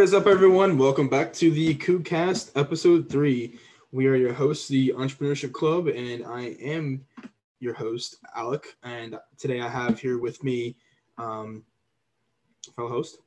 [0.02, 0.78] is up, everyone?
[0.78, 3.58] Welcome back to the CougCast episode three.
[3.92, 7.04] We are your hosts, the Entrepreneurship Club, and I am
[7.58, 8.76] your host, Alec.
[8.82, 10.76] And today I have here with me,
[11.18, 11.64] um,
[12.76, 13.18] fellow host.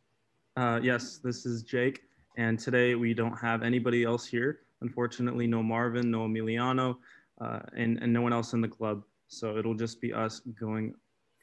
[0.55, 2.03] Uh, yes, this is Jake,
[2.37, 4.61] and today we don't have anybody else here.
[4.81, 6.97] Unfortunately, no Marvin, no Emiliano,
[7.43, 9.03] uh, and, and no one else in the club.
[9.27, 10.93] So it'll just be us going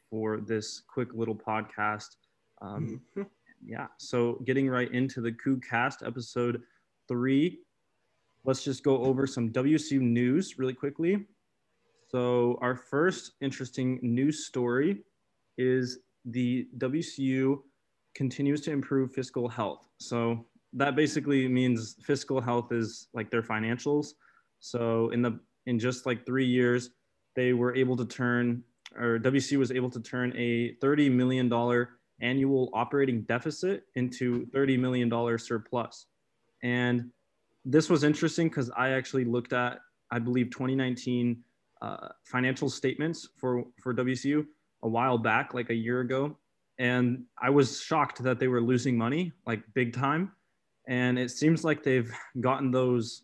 [0.09, 2.17] for this quick little podcast.
[2.63, 3.27] Um, Mhm.
[3.65, 6.63] yeah, so getting right into the CougCast episode
[7.09, 7.61] three,
[8.45, 11.27] let's just go over some WSU news really quickly.
[12.09, 15.05] So, our first interesting news story
[15.59, 17.63] is the WSU
[18.15, 19.87] continues to improve fiscal health.
[19.99, 24.15] So, that basically means fiscal health is like their financials.
[24.61, 25.39] So, in the
[25.71, 26.91] in just like three years,
[27.37, 28.63] they were able to turn,
[28.99, 31.87] or WSU was able to turn a $30 million
[32.21, 36.07] annual operating deficit into $30 million surplus.
[36.65, 37.11] And
[37.65, 39.79] this was interesting because I actually looked at,
[40.11, 41.41] I believe, 2019
[41.83, 44.45] uh, financial statements for, for WSU
[44.83, 46.37] a while back, like a year ago.
[46.79, 50.33] And I was shocked that they were losing money, like big time.
[50.89, 52.11] And it seems like they've
[52.41, 53.23] gotten those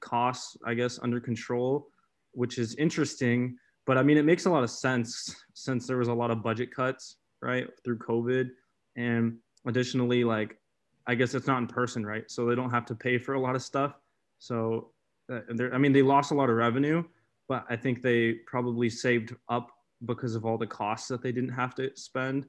[0.00, 1.88] costs, I guess, under control,
[2.32, 3.56] which is interesting.
[3.86, 6.42] But I mean, it makes a lot of sense since there was a lot of
[6.42, 8.50] budget cuts, right, through COVID.
[8.96, 10.58] And additionally, like,
[11.06, 12.28] I guess it's not in person, right?
[12.30, 13.94] So they don't have to pay for a lot of stuff.
[14.38, 14.90] So,
[15.32, 15.40] uh,
[15.72, 17.04] I mean, they lost a lot of revenue,
[17.48, 19.70] but I think they probably saved up
[20.04, 22.46] because of all the costs that they didn't have to spend.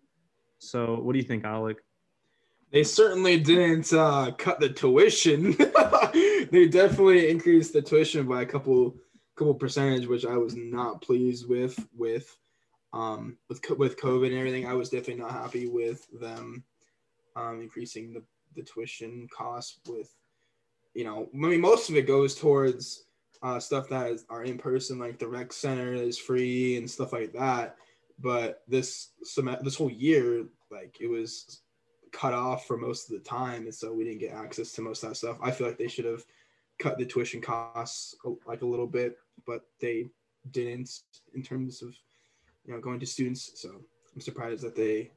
[0.60, 1.78] So, what do you think, Alec?
[2.72, 5.52] They certainly didn't uh, cut the tuition.
[6.52, 8.96] they definitely increased the tuition by a couple
[9.36, 11.80] couple percentage, which I was not pleased with.
[11.96, 12.36] With
[12.94, 16.64] um with with COVID and everything, I was definitely not happy with them
[17.36, 18.24] um, increasing the
[18.56, 19.80] the tuition costs.
[19.88, 20.14] With
[20.94, 23.06] you know, I mean, most of it goes towards
[23.44, 27.14] uh, stuff that is, are in person, like the rec center is free and stuff
[27.14, 27.76] like that.
[28.20, 31.62] But this sem- this whole year, like it was
[32.12, 35.04] cut off for most of the time, and so we didn't get access to most
[35.04, 35.38] of that stuff.
[35.42, 36.26] I feel like they should have
[36.80, 40.08] cut the tuition costs like a little bit, but they
[40.52, 40.90] didn't
[41.36, 41.96] in terms of
[42.66, 43.52] you know going to students.
[43.56, 43.82] So
[44.14, 45.12] I'm surprised that they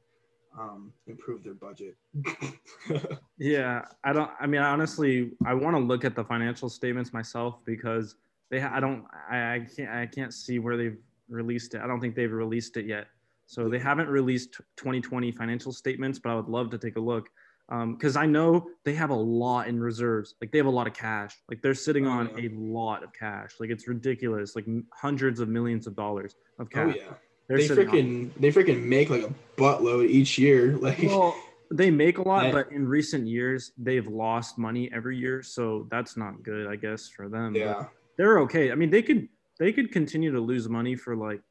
[0.57, 1.95] um, improved their budget.
[3.41, 4.29] Yeah, I don't.
[4.39, 8.17] I mean, honestly, I want to look at the financial statements myself because
[8.51, 8.61] they.
[8.61, 9.03] I don't.
[9.27, 9.89] I, I can't.
[9.89, 11.81] I can't see where they've released it.
[11.81, 13.07] I don't think they've released it yet.
[13.51, 17.27] So they haven't released 2020 financial statements, but I would love to take a look
[17.67, 20.35] um, because I know they have a lot in reserves.
[20.39, 21.35] Like they have a lot of cash.
[21.49, 22.47] Like they're sitting Oh, on yeah.
[22.47, 23.51] a lot of cash.
[23.59, 24.55] Like it's ridiculous.
[24.55, 26.81] Like hundreds of millions of dollars of cash.
[26.81, 27.01] oh cash.
[27.05, 27.13] yeah,
[27.49, 27.93] They're they sitting on.
[27.93, 30.77] freaking they freaking make like a buttload each year.
[30.81, 31.35] Like well,
[31.69, 36.15] they make a lot, but in recent years they've lost money every year, so that's
[36.15, 37.51] not good, I guess, for them.
[37.51, 37.85] But yeah,
[38.17, 38.71] they're okay.
[38.71, 39.27] I mean, they could
[39.59, 41.41] they could continue to lose money for like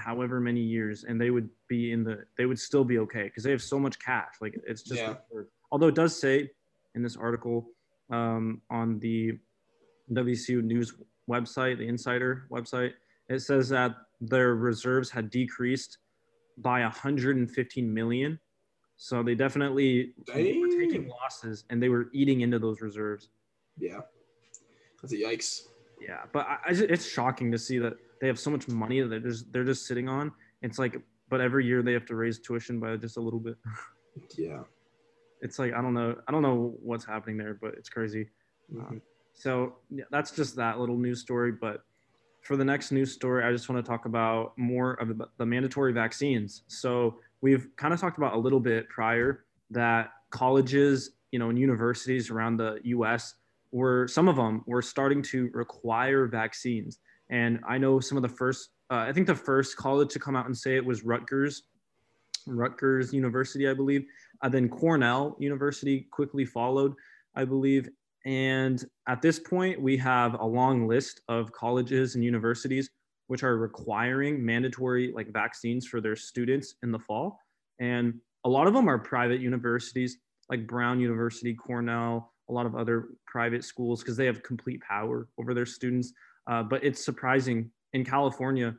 [0.00, 3.44] however many years, and they would be in the they would still be okay because
[3.44, 4.34] they have so much cash.
[4.40, 5.14] Like it's just Yeah.
[5.70, 6.50] although it does say
[6.94, 7.70] in this article
[8.10, 9.38] um, on the
[10.12, 10.94] WSU news
[11.28, 12.92] website, the Insider website,
[13.28, 15.98] it says that their reserves had decreased
[16.58, 18.38] by 115 million.
[18.96, 23.28] So they definitely they were taking losses and they were eating into those reserves.
[23.78, 24.00] yeah,
[25.00, 25.62] that's a yikes.
[26.00, 29.00] Yeah, but I, I just, it's shocking to see that they have so much money
[29.00, 30.32] that they're just they're just sitting on.
[30.62, 33.56] It's like, but every year they have to raise tuition by just a little bit.
[34.36, 34.64] Yeah.
[35.40, 38.28] It's like I don't know, I don't know what's happening there, but it's crazy.
[38.74, 39.00] Mhm.
[39.34, 41.52] So yeah, that's just that little news story.
[41.52, 41.84] But
[42.42, 45.46] for the next news story, I just want to talk about more of the, the
[45.46, 46.64] mandatory vaccines.
[46.66, 51.58] So we've kind of talked about a little bit prior that colleges, you know, and
[51.58, 53.36] universities around the U.S.
[53.70, 56.98] were some of them were starting to require vaccines.
[57.30, 60.36] And I know some of the first, uh, I think the first college to come
[60.36, 61.62] out and say it was Rutgers,
[62.46, 64.04] Rutgers University, I believe.
[64.42, 66.94] Uh, then Cornell University quickly followed,
[67.34, 67.88] I believe.
[68.26, 72.90] And at this point, we have a long list of colleges and universities
[73.30, 77.38] which are requiring mandatory like vaccines for their students in the fall.
[77.78, 80.18] And a lot of them are private universities
[80.48, 85.28] like Brown University, Cornell, a lot of other private schools because they have complete power
[85.38, 86.12] over their students.
[86.50, 88.74] Uh, but it's surprising in California,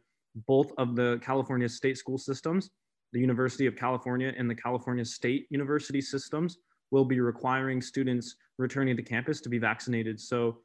[0.46, 2.70] both of the California state school systems,
[3.14, 6.58] the University of California and the California State University systems
[6.92, 10.20] will be requiring students returning to campus to be vaccinated.
[10.20, 10.60] So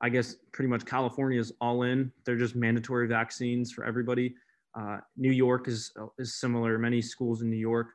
[0.00, 2.12] I guess pretty much California is all in.
[2.24, 4.34] They're just mandatory vaccines for everybody.
[4.78, 6.78] Uh, New York is is similar.
[6.78, 7.88] Many schools in New York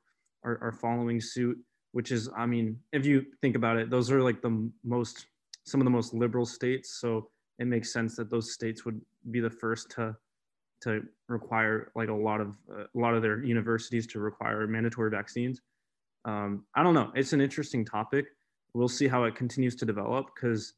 [0.43, 1.57] are, are following suit,
[1.91, 5.27] which is, I mean, if you think about it, those are like the most
[5.65, 6.99] some of the most liberal states.
[6.99, 7.29] So
[7.63, 8.99] it makes sense that those states would
[9.31, 10.15] be the first to
[10.81, 15.09] to require like a lot of uh, a lot of their universities to require mandatory
[15.09, 15.61] vaccines.
[16.25, 17.11] Um, I don't know.
[17.15, 18.25] It's an interesting topic.
[18.73, 20.73] We'll see how it continues to develop because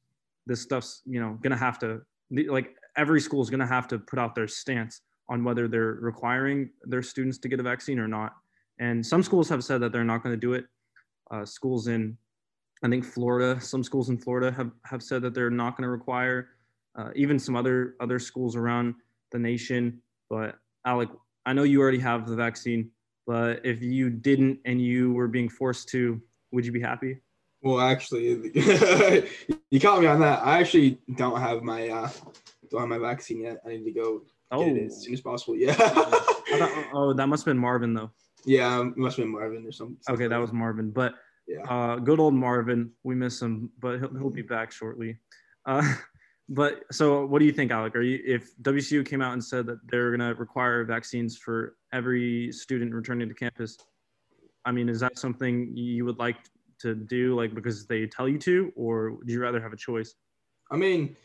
[0.45, 2.01] this stuff's you know gonna have to
[2.47, 6.69] like every school is gonna have to put out their stance on whether they're requiring
[6.83, 8.35] their students to get a vaccine or not.
[8.79, 10.65] And some schools have said that they're not going to do it.
[11.31, 12.17] Uh, schools in,
[12.83, 15.89] I think Florida, some schools in Florida have, have said that they're not going to
[15.89, 16.49] require.
[16.97, 18.95] Uh, even some other other schools around
[19.31, 20.01] the nation.
[20.29, 20.55] But
[20.85, 21.09] Alec,
[21.45, 22.89] I know you already have the vaccine,
[23.27, 26.21] but if you didn't and you were being forced to,
[26.51, 27.19] would you be happy?
[27.61, 28.51] Well, actually,
[29.71, 30.45] you caught me on that.
[30.45, 32.09] I actually don't have my uh,
[32.69, 33.57] don't have my vaccine yet.
[33.65, 34.21] I need to go
[34.51, 34.65] oh.
[34.65, 35.55] get it as soon as possible.
[35.55, 35.73] Yeah.
[35.73, 38.11] thought, oh, that must have been Marvin though.
[38.45, 39.97] Yeah, it must have been Marvin or something.
[40.09, 40.91] Okay, that was Marvin.
[40.91, 41.15] But
[41.47, 42.91] yeah, uh, good old Marvin.
[43.03, 45.17] We miss him, but he'll, he'll be back shortly.
[45.65, 45.81] Uh,
[46.47, 47.95] but so what do you think alec?
[47.95, 51.75] Are you if wsu came out and said that they're going to require vaccines for
[51.91, 53.77] every student returning to campus
[54.65, 56.37] i mean is that something you would like
[56.79, 60.15] to do like because they tell you to or would you rather have a choice?
[60.69, 61.15] I mean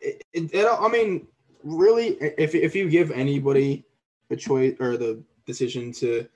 [0.00, 1.26] it, it, it, i mean
[1.62, 3.84] really if, if you give anybody
[4.30, 6.26] a choice or the decision to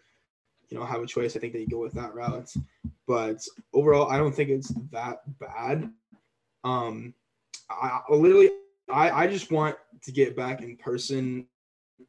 [0.68, 2.52] you know have a choice i think they go with that route.
[3.06, 5.90] But overall i don't think it's that bad.
[6.64, 7.14] Um
[7.70, 8.50] I, literally,
[8.90, 11.46] I, I just want to get back in person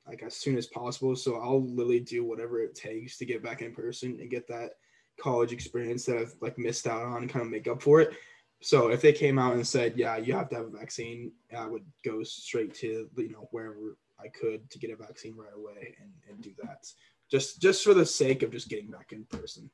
[0.08, 1.16] like as soon as possible.
[1.16, 4.72] So I'll literally do whatever it takes to get back in person and get that
[5.20, 8.14] college experience that I've like missed out on and kind of make up for it.
[8.62, 11.68] So if they came out and said, yeah, you have to have a vaccine, I
[11.68, 15.96] would go straight to, you know, wherever I could to get a vaccine right away
[16.02, 16.86] and, and do that
[17.30, 19.70] just, just for the sake of just getting back in person.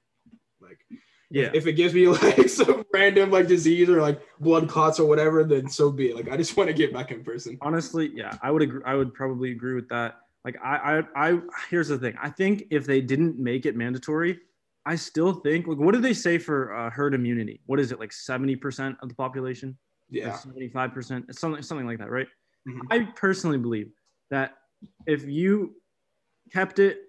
[0.60, 0.80] Like,
[1.32, 1.50] yeah.
[1.54, 5.44] If it gives me like some random like disease or like blood clots or whatever,
[5.44, 6.16] then so be it.
[6.16, 7.58] Like I just want to get back in person.
[7.62, 8.82] Honestly, yeah, I would agree.
[8.86, 10.20] I would probably agree with that.
[10.44, 11.40] Like I, I, I.
[11.70, 12.16] Here's the thing.
[12.22, 14.40] I think if they didn't make it mandatory,
[14.86, 17.62] I still think like what do they say for uh, herd immunity?
[17.66, 19.78] What is it like seventy percent of the population?
[20.10, 22.28] Yeah, seventy five percent, something something like that, right?
[22.68, 22.88] Mm-hmm.
[22.92, 23.92] I personally believe
[24.30, 24.58] that
[25.06, 25.76] if you
[26.52, 27.00] kept it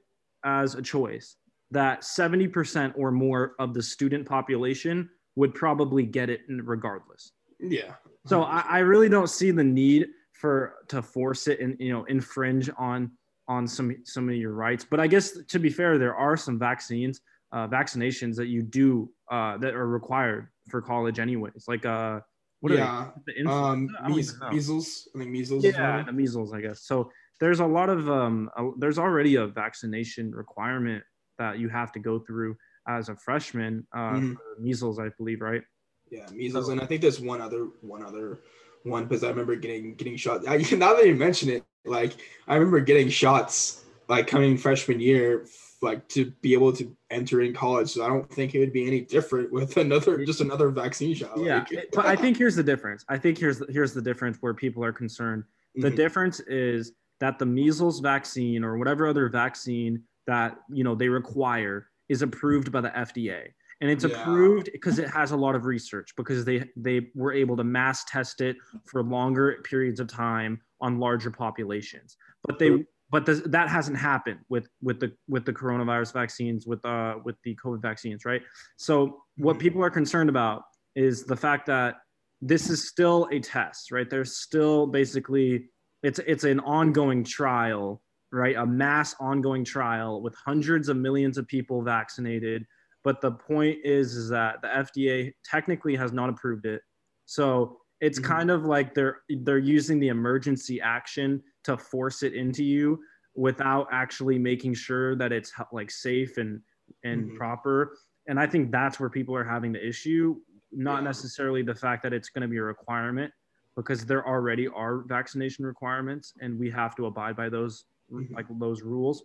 [0.44, 1.36] as a choice,
[1.72, 7.32] that 70% or more of the student population would probably get it regardless.
[7.58, 7.94] Yeah.
[8.26, 12.04] So I, I, really don't see the need for to force it and you know
[12.04, 13.10] infringe on
[13.48, 14.86] on some some of your rights.
[14.88, 17.20] But I guess to be fair, there are some vaccines,
[17.52, 21.64] uh, vaccinations that you do uh, that are required for college anyways.
[21.66, 22.20] Like uh,
[22.60, 25.08] what yeah, the um, measles.
[25.14, 25.64] I think measles.
[25.64, 26.52] Yeah, the measles.
[26.52, 27.10] I guess so.
[27.40, 31.02] There's a lot of um, there's already a vaccination requirement
[31.42, 32.56] that you have to go through
[32.86, 34.34] as a freshman uh, mm-hmm.
[34.62, 35.62] measles, I believe, right?
[36.10, 38.40] Yeah, measles, and I think there's one other one other
[38.84, 40.46] one because I remember getting getting shots.
[40.46, 42.12] I, now that you mention it, like
[42.46, 45.46] I remember getting shots like coming freshman year,
[45.80, 47.90] like to be able to enter in college.
[47.90, 51.38] So I don't think it would be any different with another just another vaccine shot.
[51.38, 51.88] Yeah, like.
[51.92, 53.04] but I think here's the difference.
[53.08, 55.44] I think here's here's the difference where people are concerned.
[55.74, 55.96] The mm-hmm.
[55.96, 61.88] difference is that the measles vaccine or whatever other vaccine that you know they require
[62.08, 63.48] is approved by the FDA
[63.82, 64.22] and it's yeah.
[64.22, 68.04] approved because it has a lot of research because they they were able to mass
[68.04, 72.16] test it for longer periods of time on larger populations.
[72.44, 77.16] But they but that hasn't happened with with the with the coronavirus vaccines with uh
[77.24, 78.42] with the covid vaccines right?
[78.76, 79.62] So what mm-hmm.
[79.62, 80.62] people are concerned about
[80.94, 81.96] is the fact that
[82.40, 84.08] this is still a test right?
[84.08, 85.70] There's still basically
[86.04, 88.00] it's it's an ongoing trial
[88.32, 88.56] right?
[88.56, 92.64] A mass ongoing trial with hundreds of millions of people vaccinated.
[93.04, 96.80] But the point is, is that the FDA technically has not approved it.
[97.26, 98.32] So it's mm-hmm.
[98.32, 103.00] kind of like they're they're using the emergency action to force it into you
[103.34, 106.60] without actually making sure that it's like safe and
[107.04, 107.36] and mm-hmm.
[107.36, 107.96] proper.
[108.28, 110.36] And I think that's where people are having the issue,
[110.70, 111.08] not yeah.
[111.08, 113.32] necessarily the fact that it's going to be a requirement
[113.76, 118.34] because there already are vaccination requirements and we have to abide by those mm-hmm.
[118.34, 119.24] like those rules.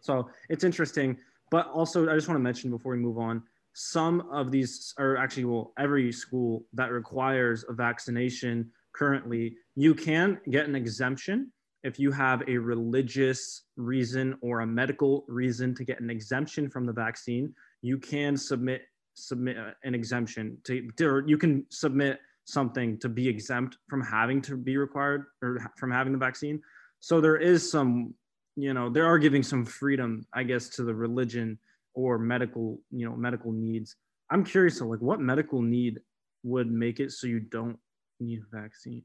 [0.00, 1.16] So it's interesting.
[1.50, 3.42] But also, I just want to mention before we move on,
[3.74, 10.40] some of these are actually, well, every school that requires a vaccination currently, you can
[10.50, 11.50] get an exemption
[11.82, 16.86] if you have a religious reason or a medical reason to get an exemption from
[16.86, 17.52] the vaccine.
[17.82, 18.82] You can submit
[19.16, 24.56] submit an exemption to, or you can submit something to be exempt from having to
[24.56, 26.60] be required or from having the vaccine.
[27.04, 28.14] So there is some,
[28.56, 31.58] you know, they are giving some freedom, I guess, to the religion
[31.92, 33.96] or medical, you know, medical needs.
[34.30, 36.00] I'm curious, so like, what medical need
[36.44, 37.76] would make it so you don't
[38.20, 39.04] need a vaccine?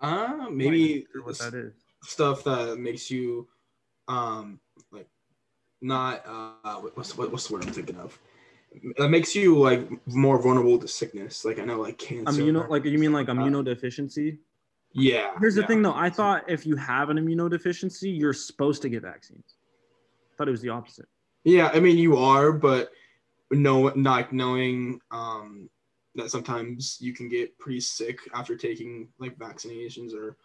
[0.00, 1.74] Uh, maybe Sure what that is.
[2.04, 3.48] stuff that makes you,
[4.06, 4.60] um,
[4.92, 5.08] like,
[5.82, 8.16] not uh, what's what, what's the word I'm thinking of?
[8.98, 11.44] That makes you like more vulnerable to sickness.
[11.44, 12.40] Like I know, like cancer.
[12.40, 14.38] Immuno, like you mean like immunodeficiency?
[14.92, 15.32] Yeah.
[15.40, 15.66] Here's the yeah.
[15.66, 19.54] thing though, I thought if you have an immunodeficiency, you're supposed to get vaccines.
[20.32, 21.06] I thought it was the opposite.
[21.44, 22.90] Yeah, I mean you are, but
[23.50, 25.68] no, not knowing um,
[26.14, 30.36] that sometimes you can get pretty sick after taking like vaccinations or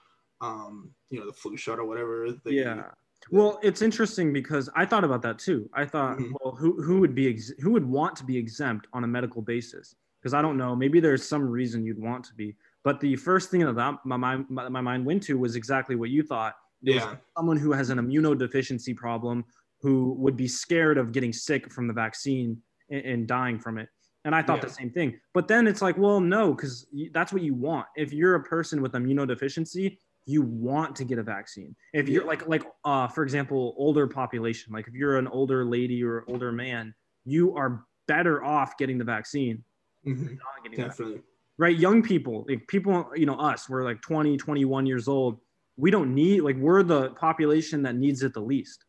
[0.41, 2.27] um, you know the flu shot or whatever.
[2.45, 2.83] Yeah.
[3.31, 5.67] Well, it's interesting because I thought about that too.
[5.73, 6.33] I thought, Mhm.
[6.43, 9.41] well, who who would be ex- who would want to be exempt on a medical
[9.41, 9.95] basis?
[10.21, 12.55] Because I don't know, maybe there's some reason you'd want to be.
[12.86, 16.12] But the first thing that my mind my, my mind went to was exactly what
[16.12, 16.54] you thought.
[16.84, 17.15] It was Yeah.
[17.36, 19.44] someone who has an immunodeficiency problem
[19.82, 22.62] who would be scared of getting sick from the vaccine
[22.92, 23.89] and, and dying from it.
[24.24, 24.68] And I thought Yeah.
[24.70, 25.20] the same thing.
[25.34, 27.88] But then it's like, well, no, because that's what you want.
[27.96, 31.75] If you're a person with immunodeficiency, you want to get a vaccine.
[31.94, 36.04] If you're like, like, uh, for example, older population, like if you're an older lady
[36.04, 36.94] or older man,
[37.25, 39.63] you are better off getting the vaccine.
[40.06, 41.22] Mhm, than Not getting the vaccine definitely.
[41.57, 45.39] Right young people like people you know us we're like 20 21 years old
[45.77, 48.85] we don't need like we're the population that needs it the least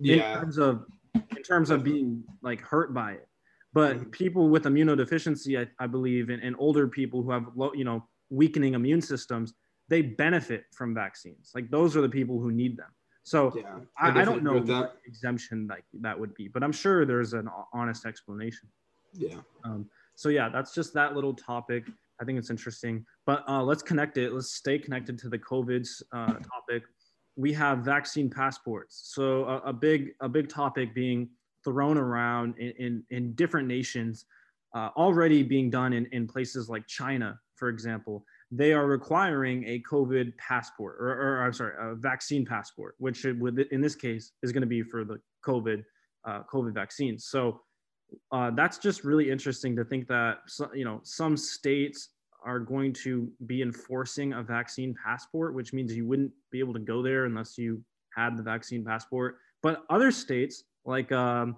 [0.00, 0.84] in terms of
[1.36, 3.28] in terms of being like hurt by it
[3.72, 4.10] but Mhm.
[4.12, 8.04] people with immunodeficiency I, I believe and, and older people who have low you know
[8.30, 9.54] weakening immune systems
[9.88, 12.90] they benefit from vaccines like those are the people who need them
[13.22, 13.78] so Yeah.
[13.98, 14.80] I, I don't know that.
[14.80, 18.68] what exemption like that would be but i'm sure there's an honest explanation
[19.12, 19.40] Yeah.
[19.64, 21.84] um, so yeah, that's just that little topic.
[22.20, 23.04] I think it's interesting.
[23.26, 24.32] But uh, let's connect it.
[24.32, 26.82] Let's stay connected to the COVID's uh, topic.
[27.36, 29.12] We have vaccine passports.
[29.14, 31.28] So a, a big a big topic being
[31.64, 34.26] thrown around in in, in different nations,
[34.74, 38.24] uh, already being done in, in places like China, for example.
[38.50, 43.58] They are requiring a COVID passport, or, or I'm sorry, a vaccine passport, which would,
[43.70, 45.84] in this case is going to be for the COVID
[46.26, 47.26] uh, COVID vaccines.
[47.26, 47.60] So
[48.32, 50.38] uh, that's just really interesting to think that
[50.74, 52.10] you know some states
[52.44, 56.80] are going to be enforcing a vaccine passport, which means you wouldn't be able to
[56.80, 57.82] go there unless you
[58.16, 59.38] had the vaccine passport.
[59.62, 61.56] But other states like um,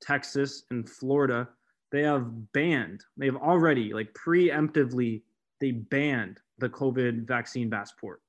[0.00, 1.48] Texas and Florida,
[1.90, 3.04] they have banned.
[3.16, 5.22] They've already like preemptively
[5.60, 8.20] they banned the COVID vaccine passport.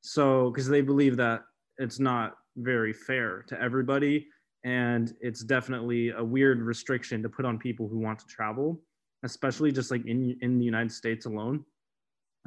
[0.00, 1.42] So because they believe that
[1.78, 4.26] it's not very fair to everybody
[4.64, 8.80] and it's definitely a weird restriction to put on people who want to travel
[9.22, 11.64] especially just like in in the united states alone.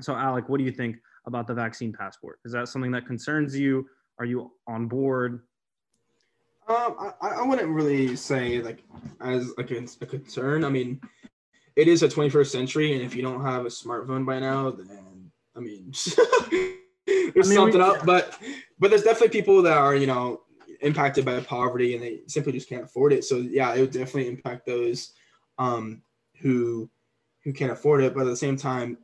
[0.01, 2.39] So alec what do you think about the vaccine passport?
[2.45, 3.87] Is that something that concerns you?
[4.19, 5.41] Are you on board?
[6.67, 8.83] Um, I, I wouldn't really say like
[9.21, 10.63] as like a, a concern.
[10.63, 10.99] I mean,
[11.75, 15.31] it is a 21st century, and if you don't have a smartphone by now, then
[15.55, 16.17] I mean, there's
[17.07, 18.05] I mean, something we- up.
[18.05, 18.37] But
[18.79, 20.41] but there's definitely people that are you know
[20.81, 23.23] impacted by poverty, and they simply just can't afford it.
[23.23, 25.13] So yeah, it would definitely impact those
[25.57, 26.01] um,
[26.41, 26.89] who
[27.43, 28.13] who can't afford it.
[28.13, 28.97] But at the same time,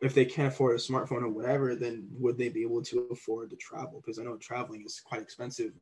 [0.00, 3.50] if they can't afford a smartphone or whatever, then would they be able to afford
[3.50, 4.00] to travel?
[4.00, 5.72] Because I know traveling is quite expensive.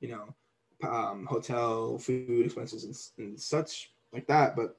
[0.00, 4.56] You know, um, hotel, food expenses, and, and such like that.
[4.56, 4.76] But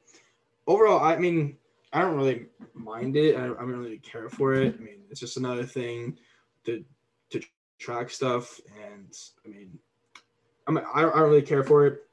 [0.67, 1.57] overall, I mean,
[1.93, 3.35] I don't really mind it.
[3.35, 4.75] I I don't really care for it.
[4.75, 6.17] I mean, it's just another thing
[6.65, 6.83] to
[7.31, 7.41] to
[7.79, 9.13] track stuff, and
[9.45, 9.79] I mean,
[10.67, 12.03] I mean, I don't, I don't really care for it.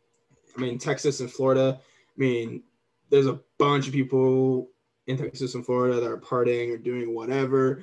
[0.56, 1.80] I mean, Texas and Florida.
[1.80, 2.62] I mean,
[3.10, 4.70] there's a bunch of people
[5.06, 7.82] in Texas and Florida that are partying or doing whatever,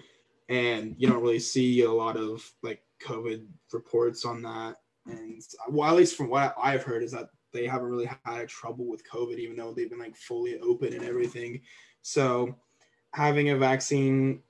[0.50, 4.78] and you don't really see a lot of like COVID reports on that.
[5.06, 8.86] And well, at least from what I've heard, is that they haven't really had trouble
[8.88, 11.62] with COVID, even though they've been like fully open and everything.
[12.02, 12.56] So
[13.14, 14.42] having a vaccine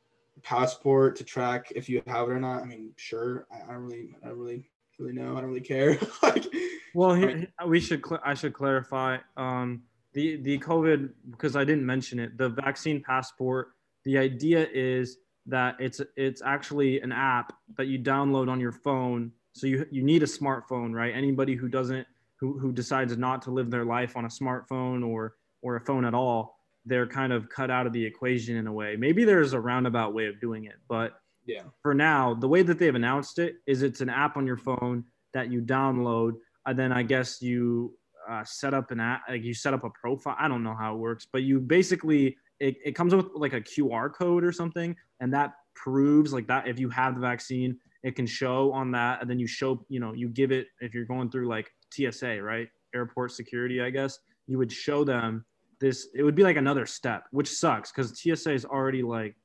[0.43, 3.47] passport to track if you have it or not, I mean, sure.
[3.51, 4.70] I, I don't really, I really,
[5.01, 5.35] really know.
[5.35, 5.97] I don't really care.
[6.23, 6.45] like,
[6.93, 11.55] well I here, mean- we should cl- i should clarify um, the the covid because
[11.55, 13.69] i didn't mention it the vaccine passport
[14.03, 19.31] the idea is that it's it's actually an app that you download on your phone
[19.53, 22.05] so you you need a smartphone right anybody who doesn't
[22.39, 26.05] who who decides not to live their life on a smartphone or or a phone
[26.05, 29.53] at all they're kind of cut out of the equation in a way maybe there's
[29.53, 31.20] a roundabout way of doing it but
[31.51, 34.57] yeah, for now, the way that they've announced it is it's an app on your
[34.57, 35.03] phone
[35.33, 36.33] that you download,
[36.65, 37.93] and then I guess you
[38.29, 40.35] uh, set up an app, like you set up a profile.
[40.39, 43.61] I don't know how it works, but you basically it, it comes with like a
[43.61, 48.15] QR code or something, and that proves like that if you have the vaccine, it
[48.15, 51.05] can show on that, and then you show, you know, you give it if you're
[51.05, 52.67] going through like TSA, right?
[52.95, 54.19] Airport security, I guess.
[54.47, 55.45] You would show them
[55.79, 56.09] this.
[56.13, 59.35] It would be like another step, which sucks because TSA is already like,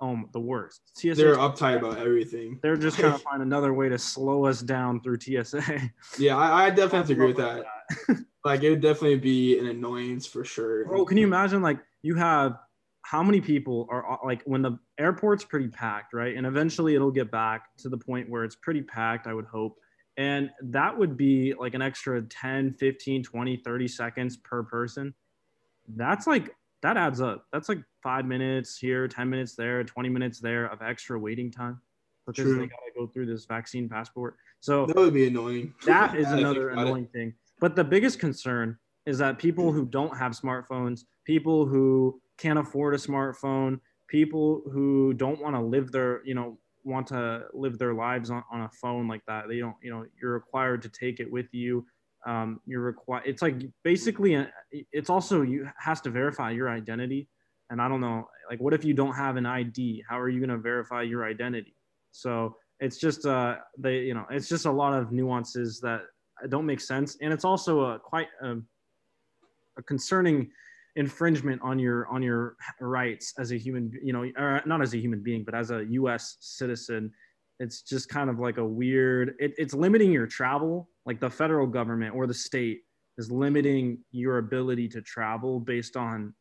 [0.00, 0.80] oh, the worst.
[0.96, 2.58] TSA They're uptight about everything.
[2.62, 5.90] they're just trying to find another way to slow us down through TSA.
[6.18, 7.64] Yeah, I, I definitely have to agree with that.
[8.46, 10.84] Like it would definitely be an annoyance for sure.
[10.84, 12.56] Bro, can you imagine like you have
[13.02, 16.36] how many people are uh, like when the airport's pretty packed, right?
[16.36, 19.80] And eventually it'll get back to the point where it's pretty packed, I would hope.
[20.16, 25.12] And that would be like an extra 10, 15, 20, 30 seconds per person.
[25.88, 27.46] That's like that adds up.
[27.52, 31.80] That's like 5 minutes here, 10 minutes there, 20 minutes there of extra waiting time
[32.26, 32.58] because True.
[32.58, 34.36] they got to go through this vaccine passport.
[34.60, 35.74] So That would be annoying.
[35.86, 36.88] that is another about it.
[36.88, 37.34] annoying thing.
[37.60, 42.94] But the biggest concern is that people who don't have smartphones, people who can't afford
[42.94, 47.94] a smartphone, people who don't want to live their, you know, want to live their
[47.94, 49.48] lives on, on a phone like that.
[49.48, 51.86] They don't, you know, you're required to take it with you.
[52.26, 53.22] Um, you're required.
[53.24, 53.54] It's like
[53.84, 57.28] basically, a, it's also you has to verify your identity.
[57.70, 60.04] And I don't know, like, what if you don't have an ID?
[60.08, 61.74] How are you going to verify your identity?
[62.12, 66.02] So it's just, uh, they, you know, it's just a lot of nuances that
[66.48, 68.56] don't make sense, and it's also a quite a,
[69.78, 70.50] a concerning
[70.96, 74.24] infringement on your on your rights as a human you know
[74.64, 77.12] not as a human being but as a us citizen
[77.60, 81.66] it's just kind of like a weird it, it's limiting your travel like the federal
[81.66, 82.80] government or the state
[83.16, 86.34] is limiting your ability to travel based on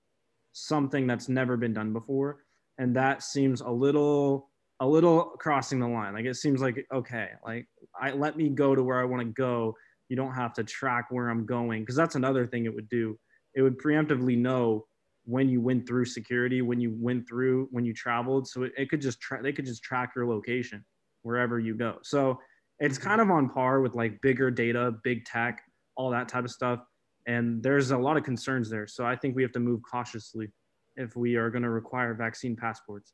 [0.52, 2.40] something that's never been done before.
[2.78, 4.50] And that seems a little
[4.82, 6.14] a little crossing the line.
[6.14, 7.66] Like it seems like okay like
[8.02, 9.76] i let me go to where i want to go.
[10.10, 11.84] You don't have to track where i'm going.
[11.84, 13.18] Because that's another thing it would do.
[13.54, 14.86] It would preemptively know
[15.26, 18.48] when you went through security, when you went through, when you traveled.
[18.48, 20.84] So it, it could just tra- they could just track your location
[21.24, 21.98] wherever you go.
[22.04, 22.40] So
[22.80, 25.62] it's kind of on par with like bigger data, big tech,
[25.96, 26.80] all that type of stuff.
[27.28, 28.88] And there's a lot of concerns there.
[28.88, 30.52] So I think we have to move cautiously
[30.96, 33.14] if we are going to require vaccine passports.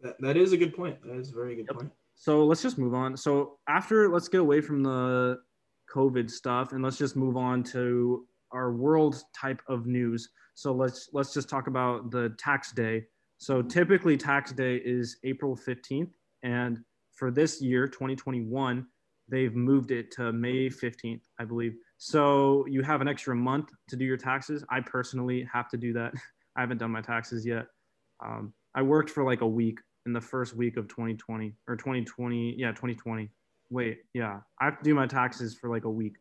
[0.00, 0.98] That, that is a good point.
[1.04, 1.76] That is a very good Yep.
[1.76, 1.92] point.
[2.14, 3.16] So let's just move on.
[3.16, 5.38] So after, let's get away from the
[5.92, 10.28] COVID stuff and let's just move on to our world type of news.
[10.54, 13.04] So let's let's just talk about the tax day.
[13.38, 16.10] So typically tax day is April 15th
[16.42, 16.78] and
[17.12, 18.86] for this year 2021
[19.32, 21.74] they've moved it to May 15th, I believe.
[21.96, 24.62] So you have an extra month to do your taxes.
[24.68, 26.12] I personally have to do that.
[26.56, 27.66] I haven't done my taxes yet.
[28.22, 32.54] Um, I worked for like a week in the first week of 2020 or 2020.
[32.58, 33.30] Yeah, 2020.
[33.70, 36.16] Wait, yeah, I have to do my taxes for like a week,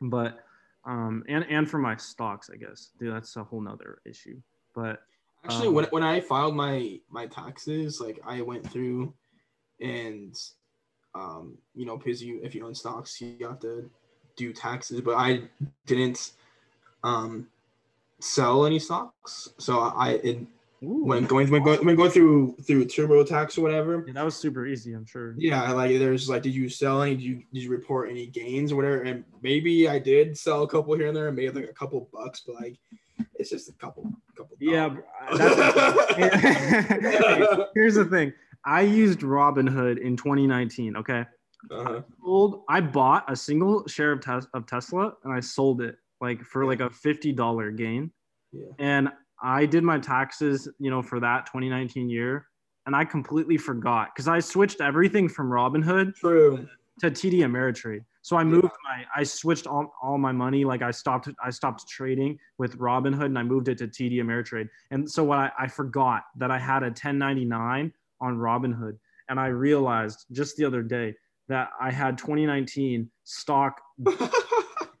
[0.00, 0.38] but
[0.84, 2.90] um, and and for my stocks, I guess.
[3.00, 4.40] Dude, that's a whole nother issue.
[4.72, 5.00] But
[5.44, 9.12] Actually, Um, when, when I filed my my taxes, like I went through
[9.80, 10.38] and
[11.14, 13.88] um, you know, because you if you own stocks, you have to
[14.36, 15.42] do taxes, but I
[15.86, 16.32] didn't
[17.02, 17.46] um
[18.20, 19.50] sell any stocks.
[19.58, 20.38] So I it
[20.82, 24.04] ooh, when going when going when going through through TurboTax or whatever.
[24.06, 24.92] yeah, that was super easy.
[24.94, 25.34] I'm sure.
[25.36, 27.16] Yeah, like there's like, did you sell any?
[27.16, 29.02] Did you did you report any gains or whatever?
[29.02, 32.08] And maybe I did sell a couple here and there, and made like a couple
[32.12, 32.78] bucks, but like
[33.34, 34.56] it's just a couple, couple.
[34.60, 35.04] Yeah, dollars.
[35.28, 35.56] bro, that's,
[37.74, 38.32] here's the thing.
[38.64, 40.96] I used Robinhood in 2019.
[40.96, 41.24] Okay,
[41.70, 42.02] uh-huh.
[42.22, 42.62] sold.
[42.68, 46.64] I bought a single share of, tes- of Tesla and I sold it like for
[46.66, 48.10] like a fifty dollar gain.
[48.52, 48.66] Yeah.
[48.78, 49.08] And
[49.42, 52.46] I did my taxes, you know, for that 2019 year,
[52.86, 56.68] and I completely forgot because I switched everything from Robinhood True.
[57.00, 58.04] to TD Ameritrade.
[58.22, 60.64] So I moved my, I switched all, all my money.
[60.64, 64.68] Like I stopped, I stopped trading with Robinhood and I moved it to TD Ameritrade.
[64.90, 68.96] And so what I, I forgot that I had a 1099 on Robinhood.
[69.28, 71.14] And I realized just the other day
[71.48, 73.80] that I had 2019 stock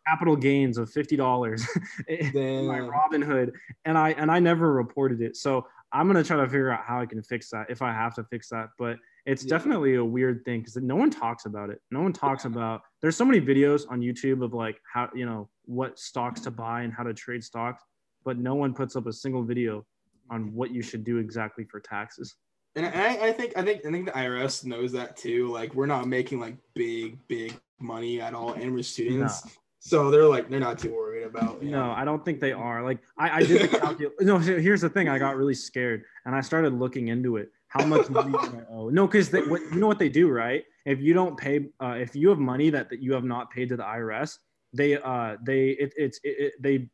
[0.06, 1.62] capital gains of $50
[2.08, 3.52] in my Robinhood.
[3.84, 5.36] And I, and I never reported it.
[5.36, 7.92] So I'm going to try to figure out how I can fix that if I
[7.92, 8.68] have to fix that.
[8.78, 9.50] But it's Yeah.
[9.50, 11.80] definitely a weird thing because no one talks about it.
[11.90, 12.82] No one talks about.
[13.02, 16.82] There's so many videos on YouTube of like how you know what stocks to buy
[16.82, 17.82] and how to trade stocks,
[18.24, 19.84] but no one puts up a single video
[20.30, 22.36] on what you should do exactly for taxes.
[22.76, 25.48] And I, I think I think I think the IRS knows that too.
[25.48, 29.42] Like we're not making like big big money at all, and we're students,
[29.80, 31.62] so they're like they're not too worried about.
[31.62, 31.90] No, know.
[31.90, 32.82] I don't think they are.
[32.82, 34.16] Like I, I did the calculation.
[34.20, 35.08] No, here's the thing.
[35.08, 37.50] I got really scared and I started looking into it.
[37.68, 38.90] How much money do I owe?
[38.90, 40.64] No, because you know what they do, right?
[40.84, 43.68] If you don't pay, uh, if you have money that, that you have not paid
[43.70, 44.38] to the IRS,
[44.72, 46.88] they uh they it, it's it, it, they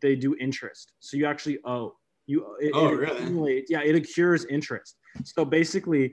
[0.00, 0.92] they do interest.
[1.00, 1.94] So you actually owe.
[2.28, 3.64] You it, Oh, it really?
[3.68, 4.98] yeah, it accrues interest.
[5.24, 6.12] So basically,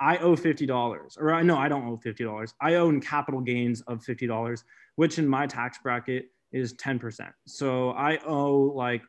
[0.00, 2.54] I owe fifty dollars, or I no, I don't owe fifty dollars.
[2.62, 4.62] I own capital gains of fifty dollars,
[4.94, 7.32] which in my tax bracket is ten percent.
[7.48, 9.02] So I owe like,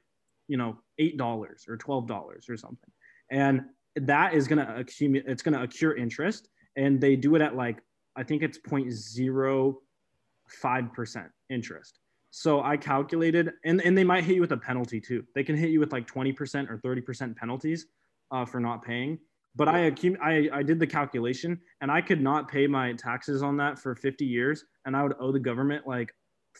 [0.48, 2.90] you know, eight dollars or twelve dollars or something,
[3.30, 3.62] and
[3.96, 5.30] that is gonna accumulate.
[5.30, 7.78] It's gonna accrue interest, and they do it at like
[8.16, 12.00] I think it's 0.05 percent interest.
[12.32, 15.24] So I calculated, and, and they might hit you with a penalty too.
[15.34, 17.88] They can hit you with like 20% or 30% penalties
[18.32, 19.18] uh, for not paying.
[19.56, 23.42] But I, accum- I I did the calculation, and I could not pay my taxes
[23.42, 26.14] on that for 50 years, and I would owe the government like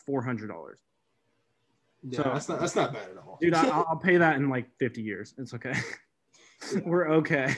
[0.08, 0.48] $400.
[2.02, 3.38] Yeah, So- that's not that's not bad at all.
[3.40, 5.34] Dude, I, I'll I'll pay that in like 50 years.
[5.38, 5.74] It's okay.
[6.84, 7.54] We're okay.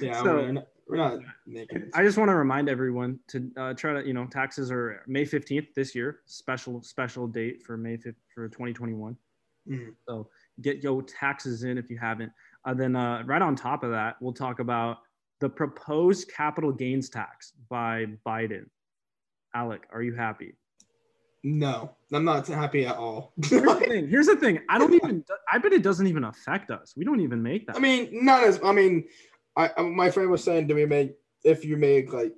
[0.00, 1.90] yeah, so- we're, not, making.
[1.94, 5.24] I just want to remind everyone to uh, try to, you know, taxes are May
[5.24, 9.16] 15th this year, special special date for May 5th for 2021.
[9.68, 9.94] Mhm.
[10.08, 10.28] So
[10.60, 12.32] get your taxes in if you haven't.
[12.64, 14.98] Uh, then uh, right on top of that, we'll talk about
[15.40, 18.66] the proposed capital gains tax by Biden.
[19.54, 20.54] Alec, are you happy?
[21.42, 23.32] No, I'm not happy at all.
[23.44, 24.08] Here's the thing.
[24.08, 24.60] Here's the thing.
[24.68, 25.24] I don't even.
[25.52, 26.94] I bet it doesn't even affect us.
[26.96, 27.76] We don't even make that.
[27.76, 29.04] I mean, not as I mean,
[29.56, 32.34] I I- my friend was saying, do we make if you make like,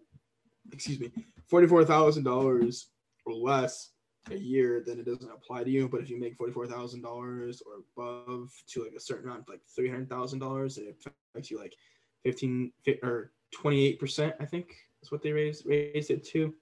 [0.72, 1.10] excuse me,
[1.48, 2.90] forty four thousand dollars
[3.26, 3.90] or less
[4.30, 5.88] a year, then it doesn't apply to you.
[5.88, 9.48] But if you make forty four thousand dollars or above to like a certain amount,
[9.48, 10.94] like three hundred thousand dollars, it
[11.34, 11.74] affects you like
[12.22, 14.34] fifteen or twenty eight percent.
[14.40, 16.54] I think is what they raised raised it to.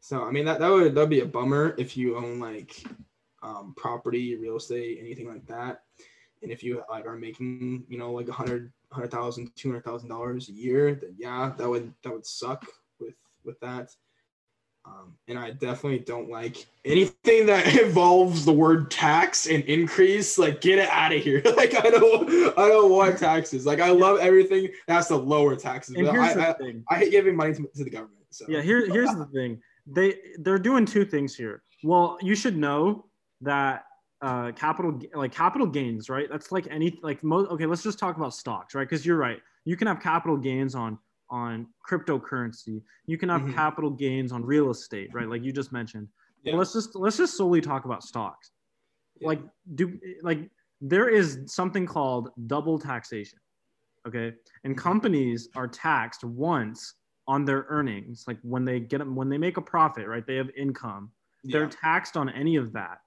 [0.00, 2.84] So I mean that that would that'd be a bummer if you own like
[3.42, 5.82] um, property, real estate, anything like that.
[6.42, 9.84] And if you like are making, you know, like a hundred, hundred thousand, two hundred
[9.84, 12.64] thousand dollars a year, then yeah, that would that would suck
[13.00, 13.90] with with that.
[14.86, 20.36] Um, and I definitely don't like anything that involves the word tax and increase.
[20.36, 21.40] Like, get it out of here.
[21.56, 23.64] like, I don't, I don't want taxes.
[23.64, 25.96] Like, I love everything that has to lower taxes.
[25.96, 26.84] and But here's I, the I, thing.
[26.90, 28.26] I hate giving money to, to the government.
[28.28, 29.62] So Yeah, here, here's the thing.
[29.86, 31.62] They they're doing two things here.
[31.82, 33.06] Well, you should know
[33.42, 33.84] that
[34.24, 36.28] uh, capital like capital gains, right?
[36.30, 37.50] That's like any like most.
[37.50, 38.88] Okay, let's just talk about stocks, right?
[38.88, 39.38] Because you're right.
[39.66, 42.80] You can have capital gains on on cryptocurrency.
[43.06, 43.54] You can have Mhm.
[43.54, 45.28] capital gains on real estate, right?
[45.28, 46.08] Like you just mentioned.
[46.42, 46.56] Yeah.
[46.56, 48.50] let's just let's just solely talk about stocks.
[49.20, 49.28] Yeah.
[49.28, 49.42] Like
[49.74, 53.38] do like there is something called double taxation.
[54.06, 54.32] Okay,
[54.64, 54.78] and Mhm.
[54.78, 56.94] companies are taxed once
[57.26, 60.50] on their earnings like when they get when they make a profit right they have
[60.50, 61.10] income
[61.44, 61.68] they're yeah.
[61.70, 62.98] taxed on any of that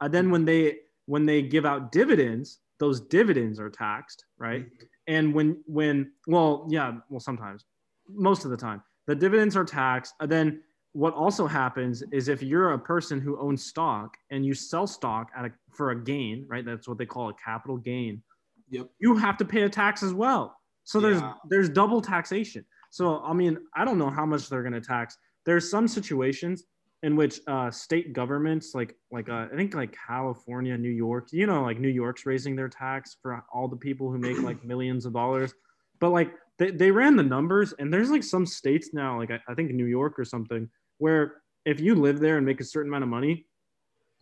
[0.00, 4.64] and then when they when they give out dividends those dividends are taxed right?
[4.66, 4.86] Mhm.
[5.08, 7.64] and when when well yeah well sometimes
[8.08, 10.14] most of the time the dividends are taxed.
[10.20, 14.52] And then what also happens is if you're a person who owns stock and you
[14.52, 16.64] sell stock at a, for a gain right?
[16.64, 18.22] That's what they call a capital gain.
[18.70, 18.88] Yep.
[18.98, 20.56] you have to pay a tax as well.
[20.84, 21.34] So there's Yeah.
[21.48, 22.64] there's double taxation.
[22.90, 25.16] So i mean i don't know how much they're going to tax.
[25.44, 26.64] There's some situations
[27.02, 31.46] in which uh, state governments like like uh, i think like california new york you
[31.46, 35.04] know like new york's raising their tax for all the people who make like millions
[35.06, 35.52] of dollars
[36.00, 39.38] but like they, they ran the numbers and there's like some states now like I,
[39.48, 42.90] I think new york or something where if you live there and make a certain
[42.90, 43.46] amount of money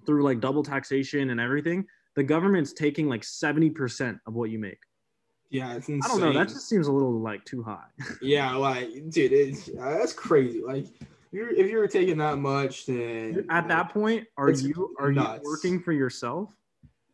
[0.06, 4.78] through like double taxation and everything the government's taking like 70% of what you make
[5.50, 6.02] Yeah, it's insane.
[6.04, 7.86] i don't know that just seems a little like too high
[8.20, 10.62] Yeah, like, dude, it's, uh, that's crazy.
[10.66, 10.86] Like,
[11.34, 15.40] you're, if you're taking that much, then at that point are you are nuts.
[15.42, 16.50] you working for yourself?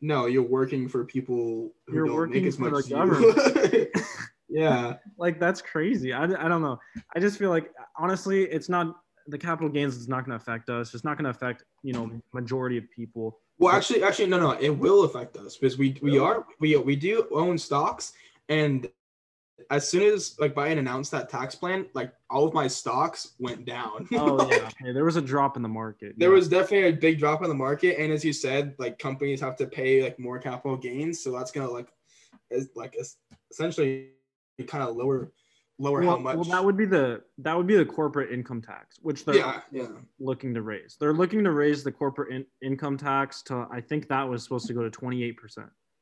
[0.00, 3.72] No, you're working for people who You're don't working make as for much the as
[3.72, 3.90] you.
[4.48, 6.12] yeah, like that's crazy.
[6.12, 6.78] I, I don't know.
[7.14, 10.70] I just feel like honestly it's not the capital gains is not going to affect
[10.70, 10.94] us.
[10.94, 13.38] It's not going to affect you know majority of people.
[13.58, 16.96] Well, actually, actually, no, no, it will affect us because we we are we we
[16.96, 18.14] do own stocks,
[18.48, 18.88] and
[19.70, 23.64] as soon as like Biden announced that tax plan, like all of my stocks went
[23.64, 24.08] down.
[24.14, 26.34] oh yeah okay, there was a drop in the market There yeah.
[26.34, 29.56] was definitely a big drop in the market, and as you said, like companies have
[29.56, 31.88] to pay like more capital gains, so that's gonna like,
[32.50, 33.16] is like es-
[33.50, 34.10] essentially
[34.66, 35.32] kind of lower,
[35.78, 36.36] lower well, how much.
[36.36, 39.60] well that would be the that would be the corporate income tax which they're yeah,
[39.72, 39.86] yeah,
[40.18, 44.06] looking to raise they're looking to raise the corporate in, income tax to i think
[44.06, 45.34] that was supposed to go to 28%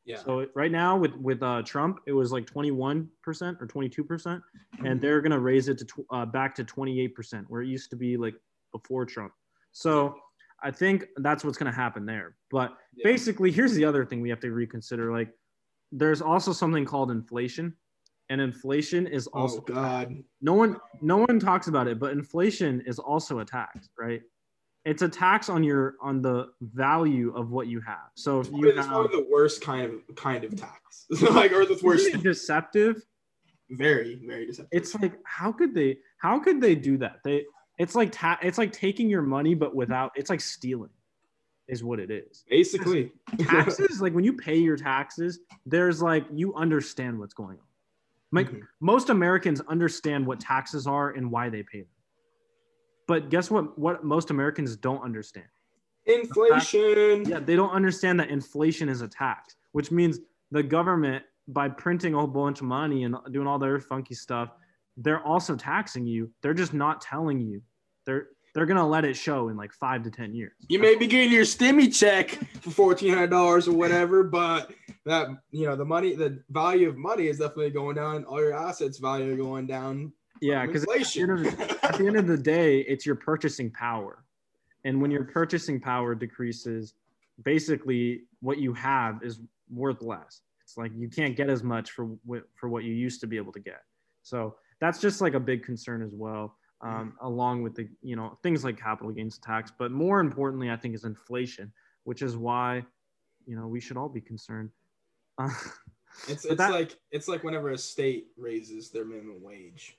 [0.09, 0.17] yeah.
[0.25, 4.03] So it- right now with with uh, Trump, it was like 21 percent or 22
[4.03, 4.43] percent,
[4.85, 7.91] and they're gonna raise it to tw- uh, back to 28 percent, where it used
[7.91, 8.35] to be like
[8.73, 9.33] before Trump.
[9.73, 10.17] So
[10.63, 12.37] I think that's what's gonna happen there.
[12.51, 13.05] But Yeah.
[13.05, 15.31] basically, here's the other thing we have to reconsider: like,
[15.93, 17.77] there's also something called inflation,
[18.31, 22.81] and inflation is also oh God, no one no one talks about it, but inflation
[22.87, 24.23] is also a tax, right?
[24.89, 28.09] It's a tax on your on the value of what you have.
[28.15, 31.67] So if you It's have probably the worst kind of kind of tax, like or
[31.67, 32.11] the worst.
[32.23, 33.03] Deceptive.
[33.71, 34.71] Very very deceptive.
[34.73, 37.17] It's like how could they how could they do that?
[37.23, 37.45] They
[37.79, 40.91] it's like ta- it's like taking your money but without it's like stealing
[41.69, 42.45] is what it is.
[42.49, 47.65] basically Taxes like when you pay your taxes, there's like you understand what's going on.
[48.33, 48.63] Like Mhm.
[48.81, 51.91] most Americans understand what taxes are and why they pay them.
[53.09, 55.47] But guess what what most Americans don't understand?
[56.09, 57.29] inflation.
[57.29, 62.15] Yeah, they don't understand that inflation is a tax, which means the government, by printing
[62.15, 64.51] a whole bunch of money and doing all their funky stuff,
[64.97, 66.31] they're also taxing you.
[66.43, 67.63] They're just not telling you.
[68.07, 70.53] They're they're gonna let it show in like five to ten years.
[70.69, 74.73] You may be getting your stimmy check for fourteen hundred dollars or whatever, but
[75.05, 78.25] that you know the money, the value of money is definitely going down.
[78.25, 80.13] All your assets value are going down.
[80.41, 83.71] Yeah, because at, the end of- at the end of the day, it's your purchasing
[83.71, 84.25] power,
[84.85, 86.95] and when your purchasing power decreases,
[87.43, 90.41] basically what you have is worth less.
[90.63, 93.37] It's like you can't get as much for what for what you used to be
[93.37, 93.83] able to get.
[94.23, 98.39] So that's just like a big concern as well, um, along with the you know
[98.43, 99.73] things like capital gains tax.
[99.77, 101.73] But more importantly, I think is inflation,
[102.05, 102.85] which is why
[103.47, 104.71] you know we should all be concerned.
[105.39, 105.51] Uh,
[106.27, 109.97] It's it's that- like it's like whenever a state raises their minimum wage.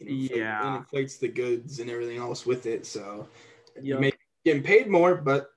[0.00, 0.66] You inflate- Yeah.
[0.66, 2.86] and inflates the goods and everything else with it.
[2.86, 3.28] So
[3.76, 4.00] you Yup.
[4.00, 5.50] may be getting paid more, but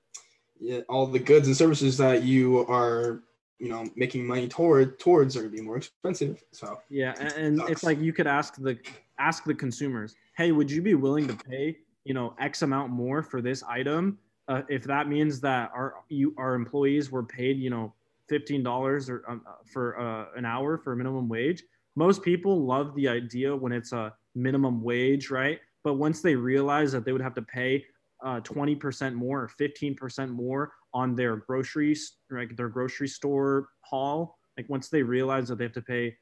[0.58, 3.22] yeah, all the goods and services that you are,
[3.58, 6.42] you know, making money toward towards are gonna be more expensive.
[6.52, 8.78] So Yeah, and, it's like you could ask the
[9.18, 13.22] ask the consumers, hey, would you be willing to pay you know X amount more
[13.22, 14.18] for this item
[14.48, 17.92] uh, if that means that our you our employees were paid you know
[18.28, 21.64] fifteen dollars or um, uh, for uh, an hour for a minimum wage?
[21.96, 25.58] Most people love the idea when it's a minimum wage, right?
[25.82, 27.84] But once they realize that they would have to pay
[28.24, 34.68] uh, 20% more or 15% more on their groceries, like their grocery store haul, like
[34.68, 36.16] once they realize that they have to pay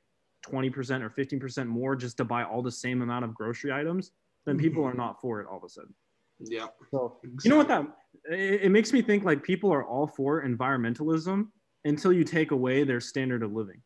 [0.47, 4.13] 20% or 15% more just to buy all the same amount of grocery items,
[4.47, 4.87] then people Mhm.
[4.91, 5.95] are not for it all of a sudden.
[6.41, 6.67] yeah.
[6.91, 7.87] So you know what that
[8.29, 11.49] it, it makes me think like people are all for environmentalism
[11.85, 13.81] until you take away their standard of living.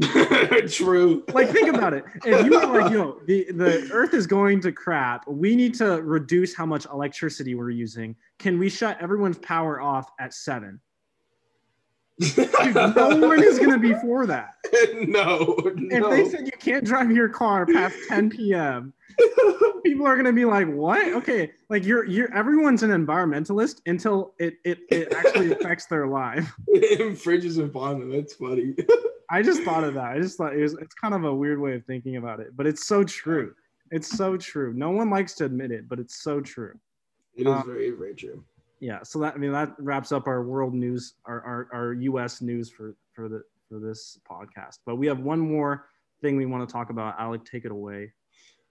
[0.70, 1.24] True.
[1.32, 2.04] Like think about it.
[2.24, 6.02] If you were like, yo, the, the earth is going to crap, we need to
[6.02, 8.14] reduce how much electricity we're using.
[8.38, 10.80] Can we shut everyone's power off at seven?
[12.20, 14.54] Dude, no one is gonna be for that.
[15.06, 15.54] no.
[15.64, 18.92] If they said you can't drive your car past 10 p.m.,
[19.84, 21.12] people are gonna be like, "What?
[21.14, 26.52] Okay, like you're you're everyone's an environmentalist until it it, it actually affects their life."
[26.68, 28.10] it infringes upon them.
[28.10, 28.74] That's funny.
[29.30, 30.12] I just thought of that.
[30.12, 32.56] I just thought it was it's kind of a weird way of thinking about it,
[32.56, 33.54] but it's so true.
[33.90, 34.72] It's so true.
[34.74, 36.78] No one likes to admit it, but it's so true.
[37.34, 38.44] It is Uh, very, very true.
[38.80, 39.02] Yeah.
[39.02, 42.40] So that I mean that wraps up our world news, our our, our U.S.
[42.40, 44.78] news for for the for this podcast.
[44.86, 45.86] But we have one more
[46.22, 47.18] thing we want to talk about.
[47.18, 48.12] Alec, take it away.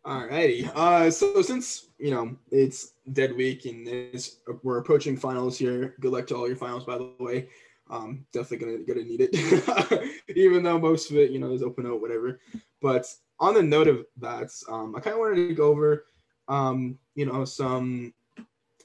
[0.05, 0.71] Alrighty.
[0.73, 6.13] Uh, so since you know it's dead week and it's, we're approaching finals here, good
[6.13, 7.49] luck to all your finals, by the way.
[7.89, 11.85] Um, definitely gonna gonna need it, even though most of it, you know, is open
[11.85, 12.39] note, whatever.
[12.81, 13.07] But
[13.39, 16.05] on the note of that, um, I kind of wanted to go over,
[16.47, 18.13] um, you know, some,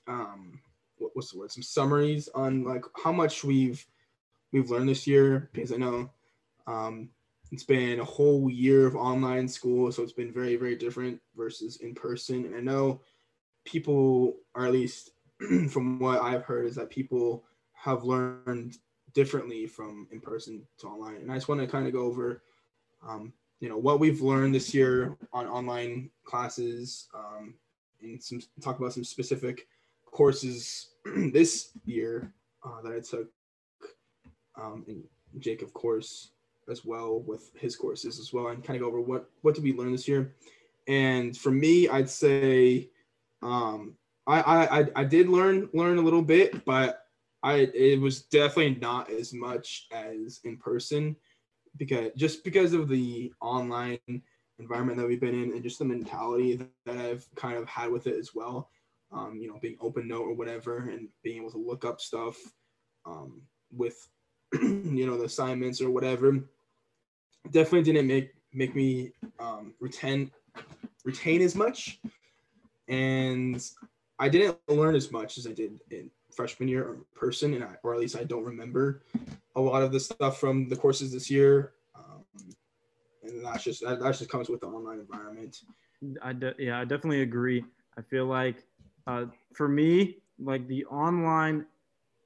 [0.06, 0.60] um,
[0.98, 1.50] what, what's the word?
[1.50, 3.84] Some summaries on like how much we've
[4.52, 6.10] we've learned this year, because I know,
[6.66, 7.08] um,
[7.50, 11.76] it's been a whole year of online school, so it's been very, very different versus
[11.78, 12.46] in person.
[12.46, 13.00] And I know
[13.64, 15.10] people, or at least
[15.70, 18.76] from what I've heard, is that people have learned
[19.14, 21.16] differently from in person to online.
[21.16, 22.42] And I just want to kind of go over,
[23.06, 27.54] um, you know, what we've learned this year on online classes, um,
[28.02, 29.66] and some talk about some specific
[30.04, 30.90] courses
[31.32, 32.32] this year
[32.64, 33.28] uh, that I took.
[34.60, 35.02] Um, and
[35.38, 36.32] Jake, of course,
[36.70, 39.64] as well with his courses as well and kind of go over what what did
[39.64, 40.34] we learn this year
[40.88, 42.88] and for me i'd say
[43.42, 43.94] um
[44.26, 47.01] i i i, I did learn learn a little bit but
[47.42, 51.16] i it was definitely not as much as in person
[51.76, 53.98] because just because of the online
[54.58, 58.06] environment that we've been in and just the mentality that, i've kind of had with
[58.06, 58.70] it as well.
[59.12, 62.36] Um you know being open note or whatever and being able to look up stuff
[63.04, 64.08] um with
[64.52, 66.40] you know the assignments or whatever
[67.50, 70.30] definitely didn't make make me um, retain
[71.04, 72.00] retain as much.
[72.88, 73.62] And
[74.18, 77.76] i didn't learn as much as i did in freshman year in person and I,
[77.82, 79.02] or at least i don't remember
[79.56, 82.24] a lot of the stuff from the courses this year um,
[83.22, 85.58] and that's just that, that just comes with the online environment
[86.22, 87.64] I de- yeah, I definitely agree.
[87.96, 88.64] I feel like
[89.06, 91.66] uh, for me, like the online,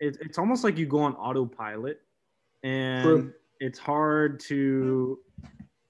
[0.00, 2.00] it, it's almost like you go on autopilot,
[2.62, 3.32] and True.
[3.60, 5.18] it's hard to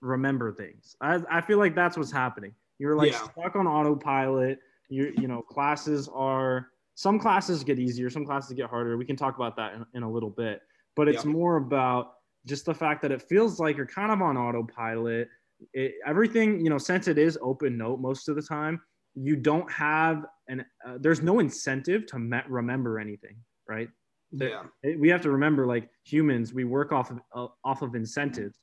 [0.00, 0.96] remember things.
[1.00, 2.54] I, I feel like that's what's happening.
[2.78, 3.22] You're like Yeah.
[3.30, 4.58] stuck on autopilot.
[4.88, 8.96] You you know classes are some classes get easier, some classes get harder.
[8.96, 10.62] We can talk about that in, in a little bit,
[10.96, 11.30] but it's Yeah.
[11.30, 12.14] more about
[12.46, 15.28] just the fact that it feels like you're kind of on autopilot.
[15.74, 18.80] It, everything you know, since it is open note most of the time,
[19.14, 23.36] you don't have an uh, there's no incentive to me- remember anything,
[23.68, 23.88] right?
[24.32, 24.64] Yeah.
[24.82, 28.58] It- we have to remember like humans we work off of uh, off of incentives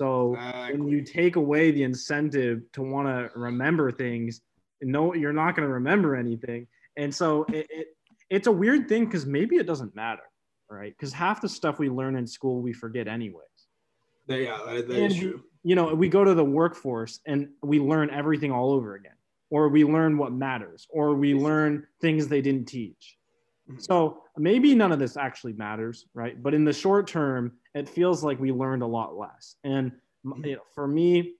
[0.00, 0.36] so
[0.70, 4.40] when you take away the incentive to want to remember things
[4.80, 7.86] no you're not going to remember anything and so it, it
[8.30, 10.22] it's a weird thing because maybe it doesn't matter
[10.72, 10.94] right?
[10.96, 13.46] Because half the stuff we learn in school we forget anyways.
[14.26, 15.42] Yeah, that, that is true.
[15.62, 19.12] you know we go to the workforce and we learn everything all over again
[19.50, 23.18] or we learn what matters or we learn things they didn't teach.
[23.68, 23.80] Mm-hmm.
[23.80, 26.40] So maybe none of this actually matters right?
[26.42, 29.56] But in the short term it feels like we learned a lot less.
[29.64, 29.92] And
[30.24, 30.44] mm-hmm.
[30.44, 31.34] you know, for me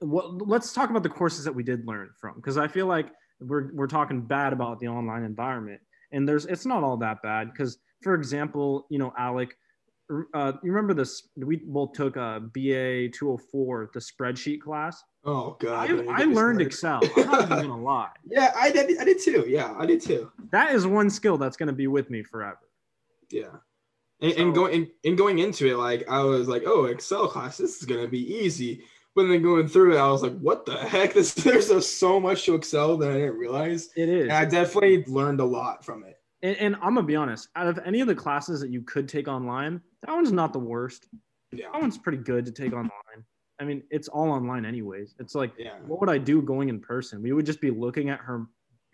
[0.00, 3.08] what let's talk about the courses that we did learn from because i feel like
[3.40, 5.80] we're, we're talking bad about the online environment
[6.12, 9.56] and there's it's not all that bad because for example you know alec
[10.32, 15.90] uh, you remember this we both took a ba 204 the spreadsheet class Oh god.
[16.08, 18.98] i, I learned excel i'm not even gonna lie Yeah, I did.
[18.98, 19.44] I did too.
[19.46, 20.32] Yeah, I did too.
[20.52, 22.58] that is one skill that's gonna be with me forever
[23.30, 23.48] Yeah.
[24.20, 27.28] And, So- and going and, and going into it, like I was like, oh, Excel
[27.28, 28.82] class, this is gonna be easy.
[29.18, 31.12] But then going through it, I was like, what the heck?
[31.18, 33.88] This there's so much to Excel that I didn't realize.
[33.96, 36.14] it is And I definitely learned a lot from it.
[36.44, 39.08] and, and i'm gonna be honest out of any of the classes that you could
[39.08, 41.08] take online that one's not the worst
[41.50, 41.66] Yeah.
[41.72, 43.18] that one's pretty good to take online
[43.60, 45.78] i mean it's all online anyways it's like Yeah.
[45.88, 47.14] what would I do going in person?
[47.26, 48.46] We would just be looking at her,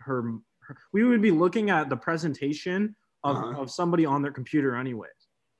[0.07, 0.19] her,
[0.65, 3.61] her we would be looking at the presentation of, Uh-huh.
[3.61, 5.14] of somebody on their computer anyways.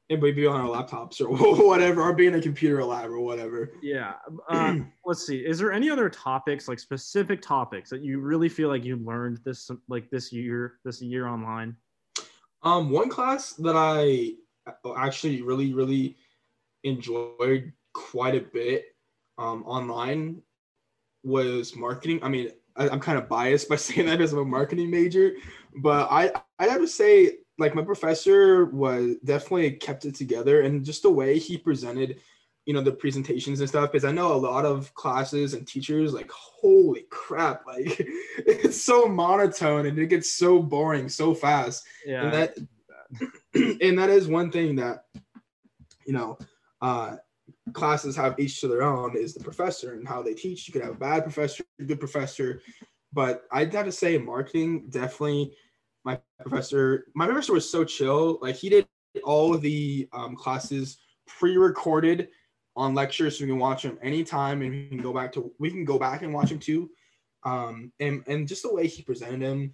[0.10, 1.30] And be on our laptops or
[1.68, 3.72] whatever, or be in a computer lab or whatever.
[3.82, 4.14] Yeah.
[4.48, 5.40] Uh, let's see.
[5.40, 9.40] Is there any other topics, like specific topics that you really feel like you learned
[9.44, 11.76] this, like this year, this year online?
[12.62, 14.34] Um, one class that I
[14.98, 16.18] actually really, really
[16.84, 18.86] enjoyed quite a bit
[19.38, 20.42] um, online
[21.24, 22.20] was marketing.
[22.22, 25.34] I mean, I, I'm kind of biased by saying that as I'm a marketing major,
[25.78, 30.84] but I I have to say, like my professor was definitely kept it together, and
[30.84, 32.20] just the way he presented,
[32.66, 33.92] you know, the presentations and stuff.
[33.92, 38.00] Because I know a lot of classes and teachers like, holy crap, like
[38.38, 42.24] it's so monotone and it gets so boring so fast Yeah.
[42.24, 42.58] and that
[43.82, 45.06] and that is one thing that
[46.06, 46.38] you know
[46.82, 47.18] uh
[47.74, 50.82] classes have each to their own is the professor and how they teach you could
[50.82, 52.62] have a bad professor a good professor
[53.14, 55.54] but i'd have to say marketing definitely
[56.06, 58.88] my professor my professor was so chill like he did
[59.24, 62.30] all of the um, classes pre-recorded
[62.76, 65.72] on lectures so we can watch them anytime and we can go back to we
[65.72, 66.90] can go back and watch them too.
[67.44, 69.72] Um and and just the way he presented them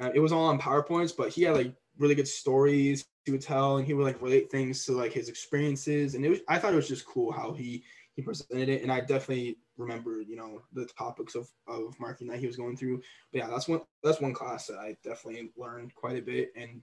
[0.00, 3.42] uh, it was all on powerpoints but he had like really good stories he would
[3.42, 6.58] tell and he would like relate things to like his experiences and it was i
[6.58, 10.36] thought it was just cool how he he presented it and i definitely remember you
[10.36, 13.00] know the topics of of marketing that he was going through
[13.32, 16.82] but yeah that's one that's one class that i definitely learned quite a bit and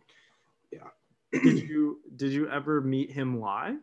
[0.71, 0.89] yeah.
[1.31, 3.79] did you did you ever meet him live?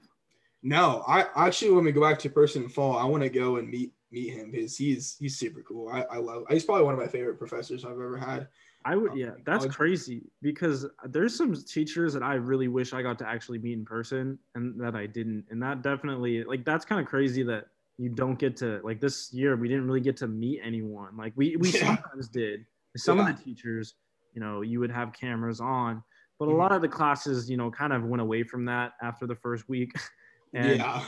[0.63, 3.57] no i actually when we go back to person in fall i want to go
[3.57, 6.95] and meet meet him because he's he's super cool i i love he's probably one
[6.95, 8.49] of my favorite professors i've ever had
[8.87, 13.03] I would, Um, yeah, that's crazy because there's some teachers that I really wish I
[13.03, 15.45] got to actually meet in person and that I didn't.
[15.51, 17.67] And that definitely, like, that's kind of crazy that
[17.99, 21.17] you don't get to, like, this year we didn't really get to meet anyone.
[21.17, 21.81] Like, we, we Yeah.
[21.81, 22.65] sometimes did.
[22.97, 23.29] Some Yeah.
[23.29, 23.95] of the teachers,
[24.33, 26.05] you know, you would have cameras on,
[26.39, 26.59] but a Mhm.
[26.59, 29.69] lot of the classes, you know, kind of went away from that after the first
[29.69, 29.93] week.
[30.55, 31.05] And, yeah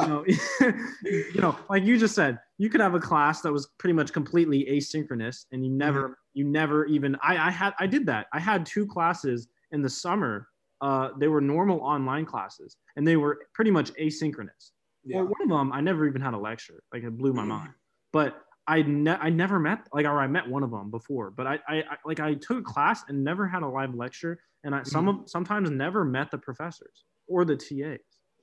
[0.00, 0.24] you know,
[1.04, 4.12] you know, like you just said, you could have a class that was pretty much
[4.12, 7.16] completely asynchronous, and you never, you never even.
[7.22, 8.28] I, I had, I did that.
[8.32, 10.48] I had two classes in the summer.
[10.80, 14.70] Uh, they were normal online classes, and they were pretty much asynchronous.
[15.04, 16.80] yeah Or one of them, I never even had a lecture.
[16.92, 17.48] Like it blew my Mm.
[17.48, 17.72] mind.
[18.12, 21.30] But I, ne- I never met, like, or I met one of them before.
[21.32, 24.38] But I, I, I like, I took a class and never had a live lecture,
[24.62, 27.98] and I some of sometimes never met the professors or the TAs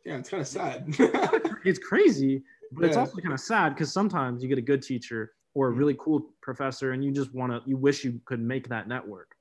[0.06, 0.86] yeah it's kind of sad
[1.66, 5.32] it's crazy, but it's also kind of sad because sometimes you get a good teacher
[5.56, 5.78] or a Mhm.
[5.78, 9.36] really cool professor, and you just want to, you wish you could make that network.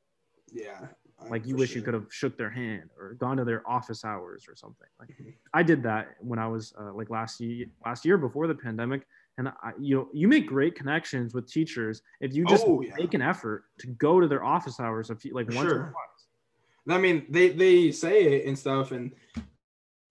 [0.52, 0.78] yeah
[1.20, 4.04] uh, Like you wish you could have shook their hand or gone to their office
[4.04, 4.88] hours or something.
[4.98, 5.34] Like Mhm.
[5.52, 9.06] I did that when I was uh, like last year, last year before the pandemic,
[9.38, 12.94] and I, you know, you make great connections with teachers if you just Oh, yeah.
[12.98, 15.90] make an effort to go to their office hours a few, like once or Sure.
[15.90, 16.96] twice.
[16.96, 19.12] I mean, they they say it and stuff, and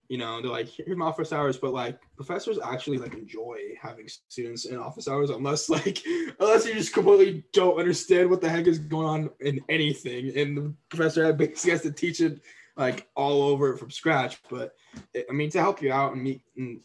[0.08, 4.06] you know, they're like, here's my office hours, but like professors actually like enjoy having
[4.28, 6.02] students in office hours, unless like
[6.38, 10.56] unless you just completely don't understand what the heck is going on in anything, and
[10.56, 12.42] the professor basically has to teach it
[12.76, 14.38] like all over from scratch.
[14.50, 14.74] But
[15.14, 16.80] it, I mean, to help you out and meet and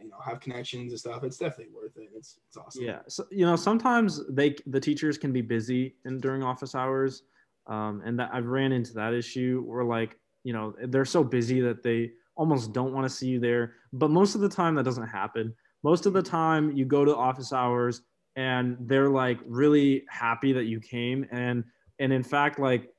[0.00, 2.10] you know have connections and stuff, it's definitely worth it.
[2.16, 2.84] It's it's awesome.
[2.84, 7.24] Yeah, so you know sometimes they the teachers can be busy in during office hours,
[7.66, 11.60] um, and that I've ran into that issue where like you know they're so busy
[11.60, 13.74] that they almost don't want to see you there.
[13.92, 15.54] But most of the time that doesn't happen.
[15.82, 18.02] Most of the time you go to office hours
[18.36, 21.62] and they're like really happy that you came and
[22.00, 22.90] and in fact like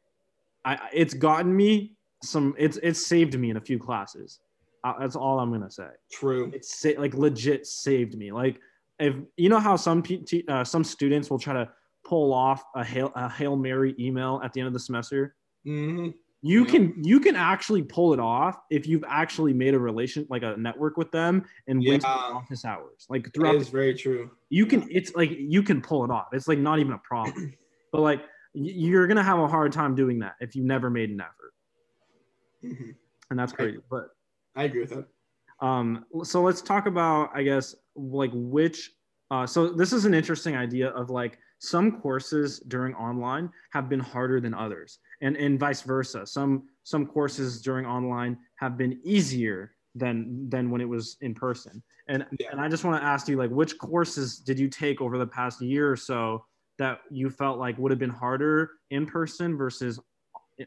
[0.64, 4.40] I it's gotten me some it's it's saved me in a few classes.
[4.84, 6.52] Uh, that's all I'm gonna say True.
[6.54, 8.32] It's sa- like legit saved me.
[8.32, 8.60] Like
[9.00, 11.70] if you know how some P- T- uh, some students will try to
[12.06, 15.36] pull off a hail a hail mary email at the end of the semester.
[15.66, 16.10] hmm
[16.48, 16.72] You Yeah.
[16.72, 20.56] can you can actually pull it off if you've actually made a relation like a
[20.58, 22.14] network with them and went to Yeah.
[22.36, 23.08] office hours.
[23.10, 24.30] Like That throughout, is very true.
[24.50, 26.28] you can it's like you can pull it off.
[26.34, 27.52] It's like not even a problem.
[27.92, 28.22] but like
[28.54, 31.54] you're gonna have a hard time doing that if you never made an effort,
[32.62, 32.92] hmm
[33.32, 33.80] and that's crazy.
[33.90, 34.10] But
[34.56, 35.08] I agree with that.
[35.66, 38.92] Um, so let's talk about, I guess, like which.
[39.32, 44.00] Uh, so this is an interesting idea of like some courses during online have been
[44.00, 46.26] harder than others, and and vice versa.
[46.26, 51.82] Some some courses during online have been easier than than when it was in person.
[52.08, 52.50] And Yeah.
[52.52, 55.28] and I just want to ask you, like, which courses did you take over the
[55.28, 56.46] past year or so
[56.78, 60.00] that you felt like would have been harder in person versus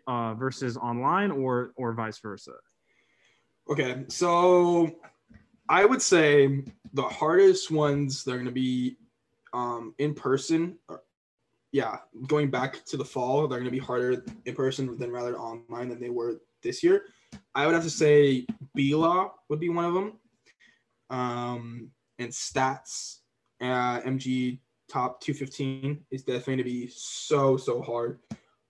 [0.07, 2.53] uh, versus online, or or vice versa?
[3.70, 4.96] Okay, so
[5.68, 8.96] I would say the hardest ones they're gonna be
[9.53, 10.78] um, in person.
[11.73, 15.89] Yeah, going back to the fall, they're gonna be harder in person than rather online
[15.89, 17.05] than they were this year.
[17.55, 20.12] I would have to say B Law would be one of them,
[21.11, 23.19] um, and Stats,
[23.61, 28.21] uh, MG Top 215 is definitely gonna be so so hard.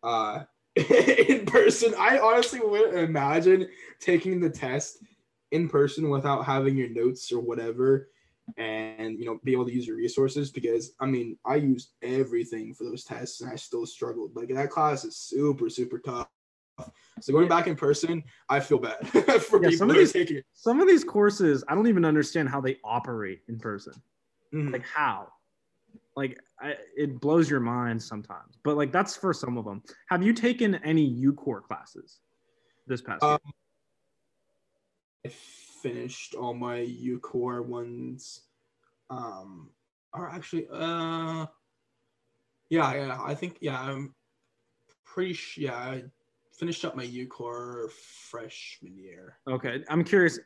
[0.03, 0.45] Uh,
[0.77, 3.69] in person, I honestly wouldn't imagine
[4.01, 4.99] taking the test
[5.53, 8.09] in person without having your notes or whatever
[8.57, 12.73] and you know be able to use your resources because i mean i used everything
[12.75, 14.35] for those tests and i still struggled.
[14.35, 16.29] Like that class is super super tough.
[17.21, 20.39] So going back in person i feel bad for Yeah, people some of these- taking
[20.39, 20.45] it.
[20.55, 23.93] some of these courses i don't even understand how they operate in person.
[24.55, 24.73] Mhm.
[24.73, 25.29] like how?
[26.17, 30.23] Like I, it blows your mind sometimes but like that's for some of them have
[30.23, 32.21] you taken any ucore classes
[32.87, 33.33] this past year?
[33.33, 33.53] Um,
[35.27, 35.31] i
[35.83, 38.43] finished all my ucore ones.
[39.11, 39.71] Um
[40.15, 41.47] or actually uh
[42.71, 44.15] yeah yeah i think yeah i'm
[45.05, 46.03] pretty sure yeah i
[46.53, 49.39] finished up my ucore freshman year.
[49.49, 50.39] Okay i'm curious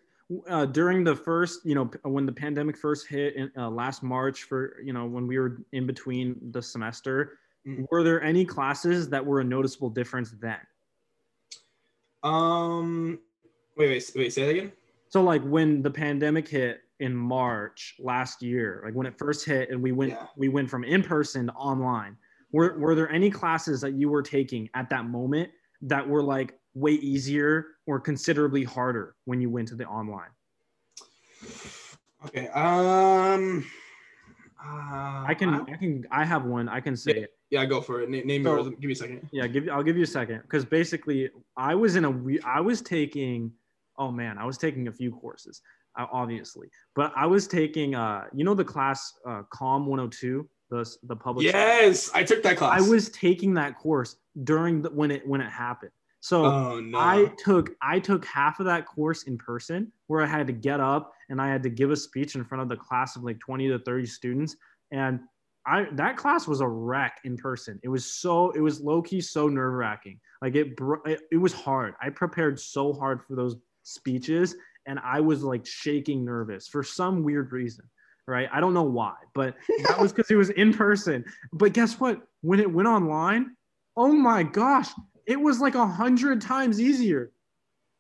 [0.49, 4.45] uh, during the first you know when the pandemic first hit in uh, last march
[4.45, 7.87] for you know when we were in between the semester Mhm.
[7.93, 10.59] were there any classes that were a noticeable difference then?
[12.25, 13.21] Um
[13.77, 14.73] wait wait wait say that again
[15.13, 19.69] So like when the pandemic hit in March last year, like when it first hit
[19.69, 20.27] and we went Yeah.
[20.39, 22.17] we went from in person to online.
[22.51, 25.51] Were were there any classes that you were taking at that moment
[25.83, 30.31] that were like way easier or considerably harder when you went to the online?
[32.25, 33.67] okay um
[34.65, 36.71] uh, I can I can I have one.
[36.71, 37.35] I can say it.
[37.51, 39.83] yeah go for it name, name So- yours give me a second Yeah, give I'll
[39.83, 42.13] give you a second because basically I was in a
[42.47, 43.53] I was taking
[43.99, 45.61] oh man I was taking a few courses
[45.99, 50.97] uh, obviously but I was taking uh you know the class uh, Com 102 the
[51.05, 55.11] the public yes i took that class I was taking that course during the, when
[55.11, 59.25] it when it happened so oh no I took I took half of that course
[59.25, 62.37] in person where I had to get up and I had to give a speech
[62.37, 64.57] in front of the class of like 20 to 30 students
[64.93, 65.21] and
[65.67, 67.79] I that class was a wreck in person.
[67.83, 70.19] It was so it was low key so nerve wracking.
[70.41, 71.95] Like it, it it was hard.
[72.03, 74.55] I prepared so hard for those speeches
[74.87, 77.85] and I was like shaking nervous for some weird reason.
[78.29, 78.49] Right?
[78.53, 79.57] I don't know why, but
[79.89, 81.25] that was because it was in person.
[81.53, 82.23] But guess what?
[82.43, 83.57] When it went online,
[83.97, 84.89] oh my gosh,
[85.27, 87.33] it was like a hundred times easier.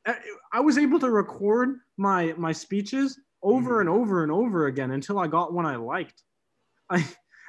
[0.06, 0.14] I,
[0.52, 3.80] I was able to record my my speeches over Mhm.
[3.80, 6.22] and over and over again until I got one I liked.
[6.90, 7.04] I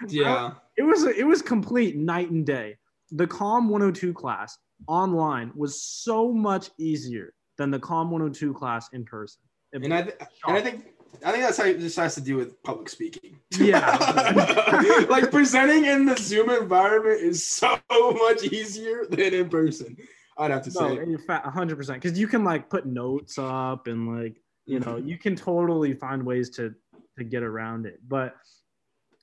[0.07, 2.77] yeah it was it was complete night and day.
[3.11, 4.57] The Com 102 class
[4.87, 9.41] online was so much easier than the Com 102 class in person.
[9.71, 10.15] It- and I th-
[10.47, 10.85] and I think
[11.23, 13.37] I think that's how this has to do with public speaking.
[13.59, 15.05] Yeah.
[15.09, 19.95] like presenting in the Zoom environment is so much easier than in person.
[20.37, 21.39] I'd have to No, say.
[21.43, 22.01] hundred percent.
[22.01, 25.07] Because you can like put notes up and like you know Mhm.
[25.07, 26.73] you can totally find ways to
[27.17, 27.99] to get around it.
[28.07, 28.35] But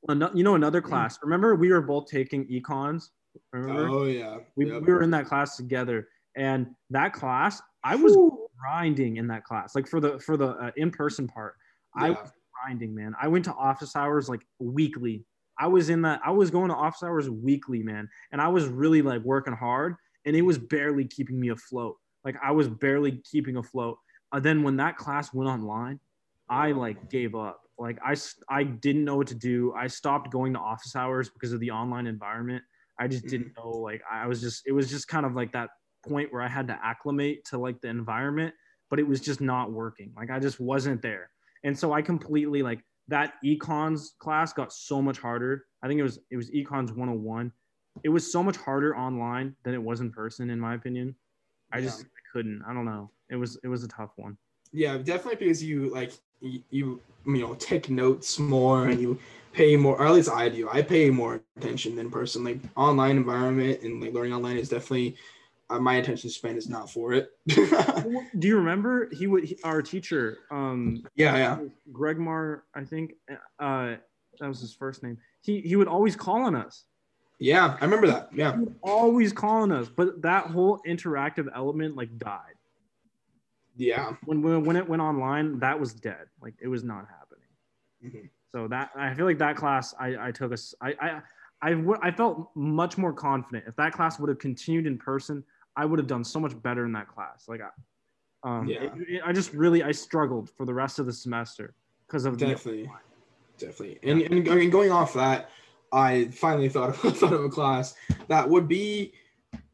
[0.09, 1.18] you know another class.
[1.22, 3.09] Remember we were both taking econs.
[3.53, 4.39] Remember Oh yeah.
[4.57, 4.83] we, Yep.
[4.83, 8.49] we were in that class together, and that class I was Whew.
[8.61, 9.74] grinding in that class.
[9.74, 11.55] Like for the for the uh, in person part,
[11.95, 12.31] I was
[12.62, 13.14] grinding, man.
[13.20, 15.24] I went to office hours like weekly.
[15.59, 16.20] I was in that.
[16.24, 19.97] I was going to office hours weekly, man, and I was really like working hard,
[20.24, 21.97] and it was barely keeping me afloat.
[22.24, 23.99] Like I was barely keeping afloat.
[24.33, 25.99] And then when that class went online,
[26.49, 27.61] I like gave up.
[27.78, 28.14] Like i
[28.51, 29.72] i didn't know what to do.
[29.74, 32.62] I stopped going to office hours because of the online environment.
[32.99, 33.70] I just didn't know.
[33.70, 35.70] Like I was just it was just kind of like that
[36.07, 38.55] point where I had to acclimate to like the environment,
[38.88, 40.12] but it was just not working.
[40.16, 41.30] Like I just wasn't there.
[41.64, 45.64] And so I completely like that econs class got so much harder.
[45.82, 47.53] I think it was it was econs 101.
[48.05, 51.14] It was so much harder online than it was in person in my opinion.
[51.72, 52.07] I just Yeah.
[52.32, 52.62] couldn't.
[52.68, 53.11] I don't know.
[53.30, 54.36] It was it was a tough one.
[54.72, 59.18] Yeah, definitely because you like you, you know take notes more and you
[59.53, 60.68] pay more or at least I do.
[60.70, 62.44] I pay more attention than person.
[62.44, 65.16] Like online environment and like learning online is definitely
[65.78, 67.30] my attention span is not for it.
[67.48, 71.58] Do you remember he would he, our teacher um yeah, yeah.
[71.92, 73.14] Greg Mar, I think
[73.58, 73.96] uh
[74.38, 75.18] that was his first name.
[75.42, 76.84] He he would always call on us.
[77.38, 78.28] Yeah, I remember that.
[78.34, 78.52] Yeah.
[78.52, 82.54] He would always calling us, but that whole interactive element like died.
[83.76, 84.14] Yeah.
[84.24, 86.26] When when, when it went online, that was dead.
[86.42, 87.48] Like it was not happening.
[88.04, 88.28] Mhm.
[88.52, 91.20] So that I feel like that class I I took us I I
[91.62, 95.44] I, w- I felt much more confident if that class would have continued in person.
[95.76, 97.46] I would have done so much better in that class.
[97.48, 97.70] Like I,
[98.48, 98.84] um, Yeah.
[98.84, 101.74] it- it- I just really I struggled for the rest of the semester
[102.06, 102.90] because of the Definitely.
[103.58, 103.98] Definitely.
[104.02, 105.50] And, and going going off that,
[105.92, 107.94] I finally thought of, thought of a class
[108.28, 109.12] that would be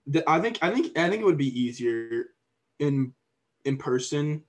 [0.09, 2.27] that I think I think I think it would be easier
[2.79, 3.13] in
[3.65, 4.43] in person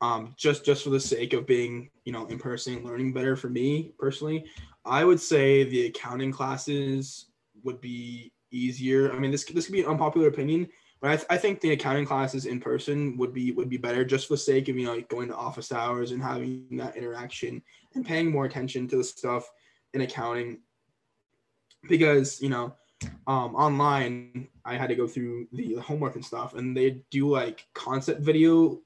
[0.00, 3.48] um just just for the sake of being you know in person learning better for
[3.48, 4.44] me personally
[4.84, 7.26] i would say the accounting classes
[7.62, 9.12] would be easier.
[9.12, 10.68] I mean this this could be an unpopular opinion
[11.00, 14.04] but I, th- I think the accounting classes in person would be would be better
[14.04, 17.62] just for the sake of you know going to office hours and having that interaction
[17.94, 19.50] and paying more attention to the stuff
[19.94, 20.60] in accounting.
[21.88, 22.74] Because you know
[23.26, 27.66] um, online i had to go through the homework and stuff and they do like
[27.72, 28.78] concept video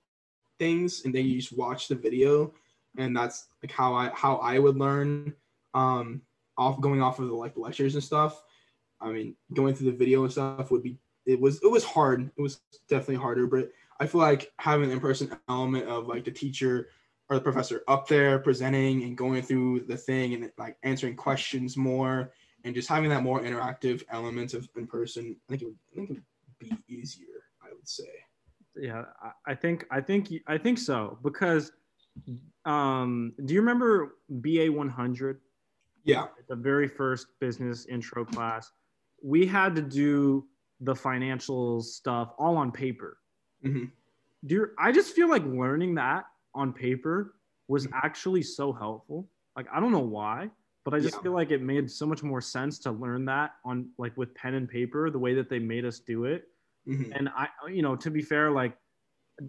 [0.60, 2.52] things and then you just watch the video
[2.96, 5.34] and that's like how i how i would learn
[5.74, 6.22] um
[6.56, 8.40] off going off of the like lectures and stuff
[9.00, 12.30] i mean going through the video and stuff would be it was it was hard.
[12.36, 13.70] It was definitely harder but
[14.00, 16.88] i feel like having an in-person element of like the teacher
[17.30, 21.76] or the professor up there presenting and going through the thing and like answering questions
[21.76, 22.32] more
[22.64, 25.96] and just having that more interactive element of in person i think it would i
[25.96, 26.22] think it
[26.60, 28.04] would be easier i would say.
[28.76, 29.04] Yeah
[29.46, 31.72] I- think i think i think so because
[32.64, 35.40] um do you remember ba 100
[36.04, 36.26] yeah.
[36.48, 38.70] The very first business intro class
[39.22, 40.46] we had to do
[40.80, 43.18] the financial stuff all on paper
[43.64, 43.90] Mhm.
[44.46, 47.36] do you, i just feel like learning that on paper
[47.68, 47.96] was Mm-hmm.
[48.02, 50.50] actually so helpful like i don't know why
[50.84, 51.22] but i just Yeah.
[51.22, 54.54] feel like it made so much more sense to learn that on like with pen
[54.54, 56.48] and paper the way that they made us do it
[56.86, 57.16] Mhm.
[57.16, 58.76] and I, you know, to be fair, like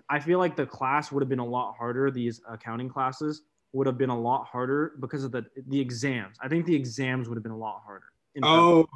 [0.09, 2.09] I feel like the class would have been a lot harder.
[2.09, 3.41] These accounting classes
[3.73, 6.37] would have been a lot harder because of the the exams.
[6.41, 8.05] I think the exams would have been a lot harder.
[8.43, 8.87] oh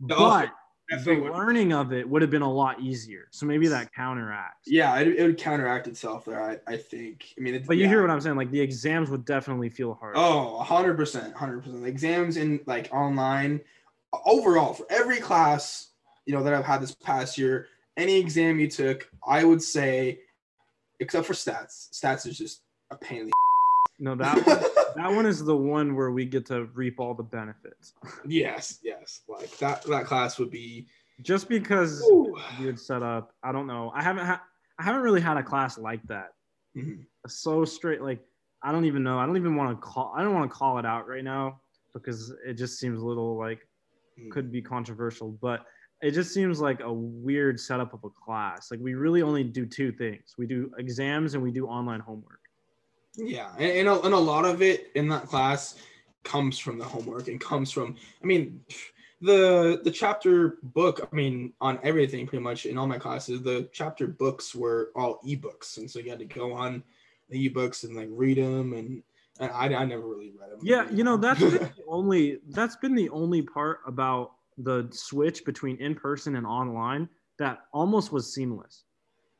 [0.00, 0.50] but
[0.92, 3.28] oh, the learning of it would have been a lot easier.
[3.30, 4.66] So maybe that counteracts.
[4.66, 7.84] yeah it, it would counteract itself there i, I think i mean it, But you
[7.84, 7.88] yeah.
[7.90, 8.36] hear what I'm saying?
[8.36, 10.14] Like the exams would definitely feel hard.
[10.16, 11.32] Oh, 100%.
[11.34, 11.86] 100%.
[11.86, 13.60] Exams in like online,
[14.24, 15.90] overall, for every class,
[16.26, 20.20] you know, that I've had this past year, any exam you took, I would say,
[21.00, 23.32] except for stats, stats is just a pain in the
[24.00, 24.58] No, that one,
[24.96, 27.92] that one is the one where we get to reap all the benefits.
[28.26, 29.20] Yes, yes.
[29.28, 30.86] Like that, that class would be,
[31.22, 32.34] Just because Ooh.
[32.76, 33.34] set up.
[33.44, 33.92] I don't know.
[33.94, 34.40] I haven't had
[34.78, 36.30] I haven't really had a class like that.
[36.76, 37.04] Mhm.
[37.26, 38.20] so straight like
[38.62, 40.78] i don't even know i don't even want to call i don't want to call
[40.78, 41.60] it out right now
[41.92, 43.58] because it just seems a little like
[44.20, 44.30] Mm.
[44.30, 45.66] could be controversial but
[46.00, 49.66] it just seems like a weird setup of a class like we really only do
[49.66, 52.40] two things we do exams and we do online homework
[53.16, 55.76] Yeah, and, and, a, and a lot of it in that class
[56.24, 58.60] comes from the homework and comes from, I mean,
[59.20, 61.06] the the chapter book.
[61.12, 65.20] I mean, on everything pretty much in all my classes, the chapter books were all
[65.26, 66.82] ebooks, and so you had to go on
[67.28, 69.02] the ebooks and like read them and
[69.40, 70.60] And I, I never really read them.
[70.62, 75.44] Yeah, you know that's been the only that's been the only part about the switch
[75.44, 77.08] between in person and online
[77.38, 78.84] that almost was seamless.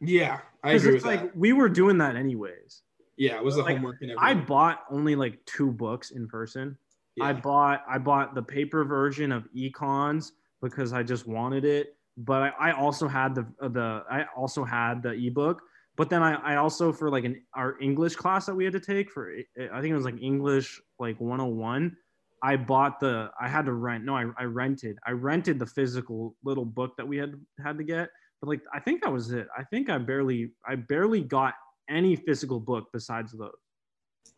[0.01, 1.37] yeah, I Because agree it's like that.
[1.37, 2.83] we were doing that anyways.
[3.21, 6.79] Yeah, it was the like, homework and I bought only like two books in person.
[7.21, 11.97] I bought I bought the paper version of Econs because I just wanted it.
[12.17, 15.61] But I, I also had the uh, the I also had the ebook.
[15.97, 18.81] But then I, I also for like an our English class that we had to
[18.81, 21.95] take for I think it was like English like 101.
[22.43, 26.37] I bought the I had to rent no I, I rented I rented the physical
[26.43, 28.09] little book that we had had to get.
[28.41, 29.47] But like I think that was it.
[29.59, 31.53] I think I barely I barely got
[31.91, 33.53] any physical book besides those.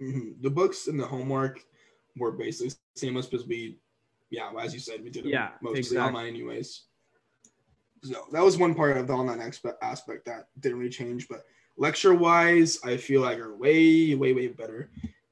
[0.01, 0.41] Mhm.
[0.43, 1.61] The books and the homework
[2.17, 3.79] were basically seamless because we,
[4.31, 6.07] yeah, as you said, we did it Yeah, mostly exactly.
[6.09, 6.85] online anyways.
[8.03, 11.29] So that was one part of the online expe- aspect that didn't really change.
[11.29, 11.45] But
[11.77, 14.91] lecture wise, I feel like are way, way, way better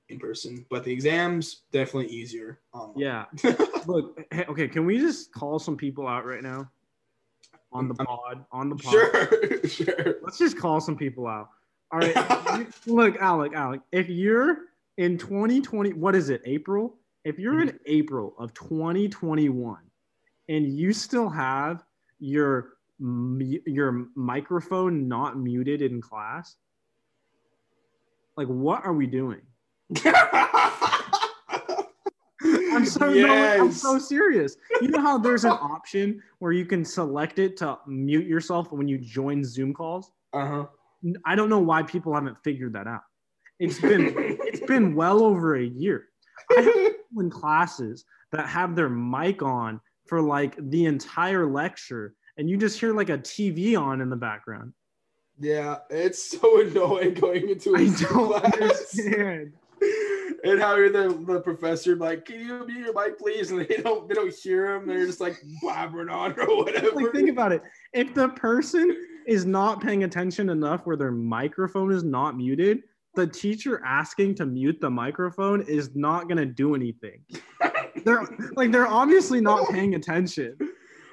[0.09, 0.65] in person.
[0.71, 2.61] But the exams definitely easier.
[2.73, 2.99] online.
[2.99, 3.25] Yeah.
[3.87, 6.71] Look, hey, okay, can we just call some people out right now
[7.73, 8.45] on the Um, pod?
[8.53, 8.93] On the pod.
[8.93, 10.15] sure, sure.
[10.23, 11.49] Let's just call some people out.
[11.93, 12.67] All right.
[12.87, 14.67] look, Alec, Alec, if you're
[14.99, 16.97] in 2020, what is it, April?
[17.25, 19.79] If you're in April of 2021
[20.49, 21.85] and you still have
[22.19, 26.57] your your microphone not muted in class,
[28.37, 29.43] like what are we doing?
[32.73, 34.57] I'm so no, I'm so serious.
[34.81, 38.89] You know how there's an option where you can select it to mute yourself when
[38.89, 40.13] you join Zoom calls?
[40.33, 40.67] Uh huh.
[41.25, 43.03] I don't know why people haven't figured that out.
[43.59, 46.07] It's been it's been well over a year.
[46.57, 52.15] I have people in classes that have their mic on for like the entire lecture,
[52.37, 54.73] and you just hear like a TV on in the background.
[55.39, 58.55] Yeah, it's so annoying going into a I don't class.
[58.55, 59.53] understand.
[60.43, 63.51] And how you're the, the professor like, can you mute your mic, please?
[63.51, 64.87] And they don't they don't hear him.
[64.87, 66.93] They're just like blabbering on or whatever.
[66.93, 67.63] Like think about it.
[67.93, 68.97] If the person
[69.27, 72.83] is not paying attention enough where their microphone is not muted,
[73.15, 77.25] the teacher asking to mute the microphone is not gonna do anything.
[78.05, 80.57] They're like they're obviously not paying attention.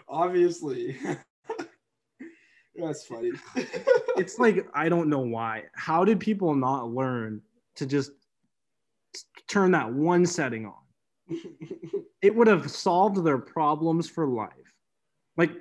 [0.07, 0.97] Obviously.
[2.75, 3.31] That's funny.
[4.15, 5.63] it's like I don't know why.
[5.73, 7.41] How did people not learn
[7.75, 8.11] to just
[9.47, 10.73] turn that one setting on?
[12.21, 14.51] It would have solved their problems for life.
[15.35, 15.51] Like,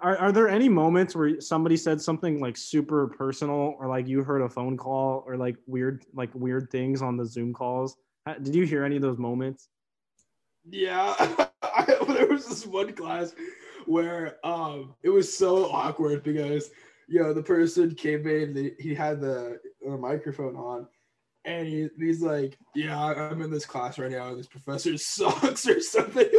[0.00, 4.22] are, are there any moments where somebody said something like super personal, or like you
[4.22, 7.96] heard a phone call, or like weird, like weird things on the Zoom calls?
[8.42, 9.68] Did you hear any of those moments?
[10.68, 11.14] Yeah,
[11.62, 13.34] I, there was this one class
[13.86, 16.70] where um it was so awkward because
[17.06, 20.88] you know the person came in, he had the, uh microphone on,
[21.44, 25.80] and he, he's like, "Yeah, I'm in this class right now, this professor sucks or
[25.80, 26.30] something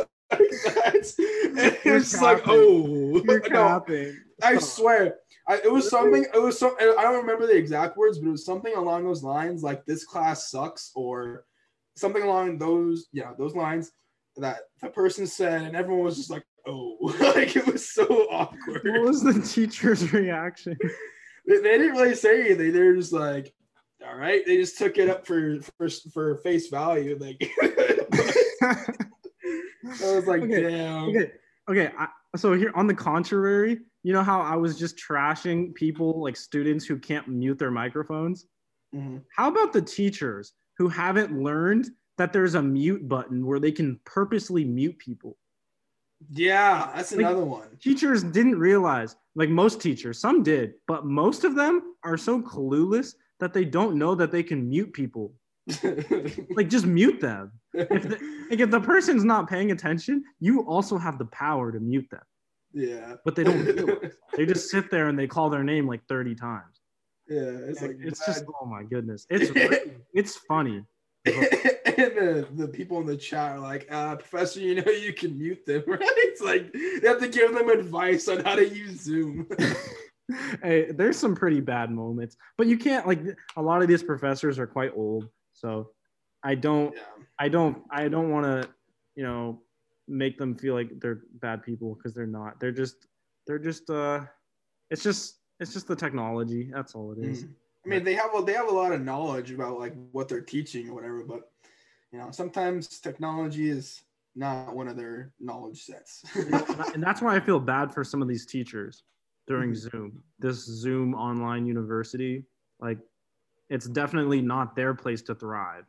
[0.75, 1.15] like that."
[1.57, 2.43] And You're it's oh, like.
[2.45, 3.85] "Oh You're no!"
[4.43, 5.15] I swear,
[5.47, 6.25] I, it was something.
[6.33, 6.75] It was so.
[6.79, 10.03] I don't remember the exact words, but it was something along those lines, like "this
[10.03, 11.45] class sucks" or
[11.95, 13.07] something along those.
[13.11, 13.91] Yeah, those lines
[14.37, 18.81] that the person said, and everyone was just like, "Oh," like it was so awkward.
[18.83, 20.77] What was the teacher's reaction?
[21.47, 22.73] They, they didn't really say anything.
[22.73, 23.53] They were just like,
[24.03, 27.19] "All right." They just took it up for for, for face value.
[27.19, 27.39] Like,
[29.85, 31.31] I was like, Okay, "Damn." okay
[31.69, 32.07] okay I,
[32.37, 36.85] so here on the contrary you know how i was just trashing people like students
[36.85, 38.45] who can't mute their microphones
[38.93, 39.23] Mhm.
[39.35, 43.99] how about the teachers who haven't learned that there's a mute button where they can
[44.05, 45.37] purposely mute people
[46.29, 47.77] Yeah, that's Like- another one.
[47.77, 53.15] teachers didn't realize like most teachers some did but most of them are so clueless
[53.39, 55.33] that they don't know that they can mute people
[56.55, 58.09] like just mute them if the,
[58.49, 62.21] like, if the person's not paying attention you also have the power to mute them
[62.71, 63.15] yeah.
[63.25, 63.65] but they don't
[64.37, 66.81] they just sit there and they call their name like 30 times
[67.27, 68.25] Yeah, it's Like, it's bad.
[68.27, 69.51] just oh my goodness it's
[70.13, 70.83] it's funny
[71.25, 75.35] and the, the people in the chat are like, uh, Professor, you know you can
[75.39, 75.99] mute them, right?
[76.01, 79.47] It's like they have to give them advice on how to use Zoom.
[80.63, 83.21] hey there's some pretty bad moments but you can't like
[83.57, 85.89] a lot of these professors are quite old so
[86.43, 87.01] i don't yeah.
[87.39, 88.69] i don't i don't want to
[89.15, 89.59] you know
[90.07, 93.07] make them feel like they're bad people because they're not they're just
[93.47, 94.21] they're just uh
[94.91, 97.43] it's just it's just the technology that's all it is.
[97.43, 97.49] Mhm.
[97.85, 100.41] I mean, they have a, they have a lot of knowledge about like what they're
[100.41, 101.51] teaching or whatever, but
[102.11, 104.03] you know, sometimes technology is
[104.35, 106.23] not one of their knowledge sets.
[106.93, 109.03] and that's why I feel bad for some of these teachers
[109.47, 109.75] during Mhm.
[109.75, 110.23] Zoom.
[110.39, 112.45] This Zoom online university,
[112.79, 112.97] like,
[113.69, 115.85] it's definitely not their place to thrive.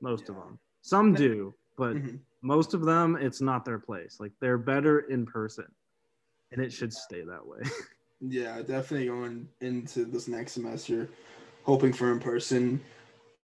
[0.00, 0.58] Most of them.
[0.82, 2.20] Some do, but Mhm.
[2.42, 4.18] most of them, it's not their place.
[4.18, 5.66] Like they're better in person,
[6.52, 7.60] and it should stay that way.
[8.22, 11.08] Yeah, definitely going into this next semester,
[11.62, 12.78] hoping for in person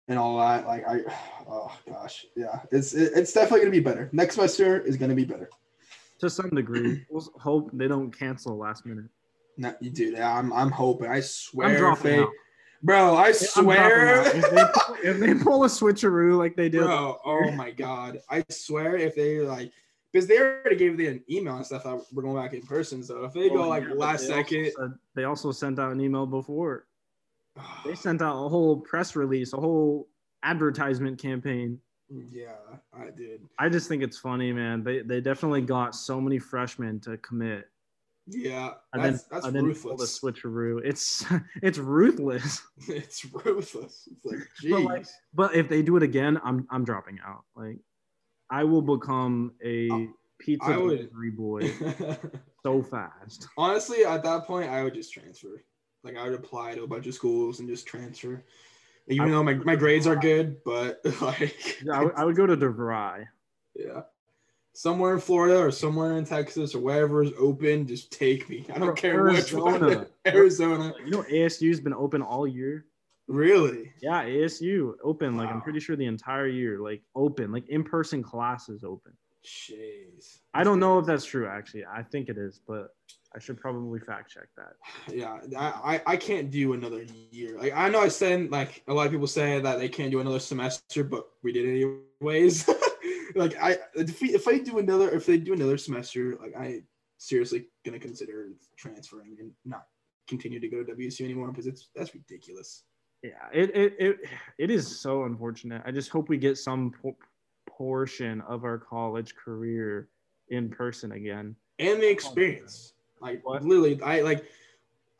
[0.07, 0.67] and all that.
[0.67, 0.99] Like I,
[1.47, 4.09] oh gosh, yeah, it's it, it's definitely gonna be better.
[4.11, 5.49] Next semester is gonna be better.
[6.19, 9.09] to some degree, we'll hope they don't cancel last minute.
[9.57, 10.11] No, you do.
[10.11, 11.09] Yeah, I'm I'm hoping.
[11.09, 12.30] I swear, I'm if dropping they, out.
[12.84, 14.21] Bro, I swear.
[14.23, 17.19] If they, pull, if they pull a switcheroo like they did, bro.
[17.23, 19.71] Oh my god, I swear, if they like.
[20.11, 23.03] Because they already gave the an email and stuff that we're going back in person.
[23.03, 25.77] So if they go oh, like yeah, last they also second, said- they also sent
[25.77, 26.88] out an email before.
[27.86, 30.07] They sent out a whole press release, a whole
[30.41, 31.80] advertisement campaign.
[32.09, 32.53] yeah,
[32.91, 33.41] I did.
[33.59, 34.84] I just think it's funny, man.
[34.84, 37.69] They they definitely got so many freshmen to commit,
[38.32, 40.19] Yeah, and that's then that's and then the ruthless.
[40.19, 40.82] switcheroo.
[40.84, 41.25] It's
[41.63, 42.61] it's ruthless.
[42.88, 44.07] it's ruthless.
[44.11, 47.43] It's like, But, like, But if they do it again, I'm I'm dropping out.
[47.55, 47.80] Like,
[48.49, 50.07] I will become a
[50.39, 51.71] pizza I would- boy
[52.63, 53.47] so fast.
[53.57, 55.63] Honestly, at that point, I would just transfer.
[56.03, 58.43] Like I would apply to a bunch of schools and just transfer.
[59.07, 62.45] Even I though my, my grades are good, but like I would, I would go
[62.45, 63.25] to DeVry.
[63.75, 64.01] yeah.
[64.80, 68.65] Somewhere in Florida or somewhere in Texas or wherever is open, just take me.
[68.73, 69.73] I don't care which one.
[69.73, 70.07] Arizona.
[70.25, 70.93] Arizona.
[71.03, 72.86] You know, ASU's been open all year.
[73.27, 73.91] Really?
[74.01, 75.36] Yeah, ASU open.
[75.36, 79.11] Like I'm pretty sure the entire year, like open, like in person classes open.
[79.45, 80.38] Jeez.
[80.53, 81.45] I don't know if that's true.
[81.45, 82.95] Actually, I think it is, but
[83.36, 85.13] I should probably fact check that.
[85.13, 87.59] Yeah, I, I I can't do another year.
[87.59, 90.21] Like I know I said like a lot of people say that they can't do
[90.21, 92.69] another semester, but we did anyways.
[93.36, 96.82] like I if, we, if I do another if they do another semester, like I
[97.17, 99.86] seriously gonna consider transferring and not
[100.27, 102.84] continue to go to WSU anymore because it's that's ridiculous.
[103.23, 104.17] Yeah, it it it,
[104.57, 105.82] it is so unfortunate.
[105.86, 107.17] I just hope we get some po-
[107.67, 110.09] portion of our college career
[110.49, 111.55] in person again.
[111.80, 113.63] And the experience, like What?
[113.63, 114.45] literally, I like.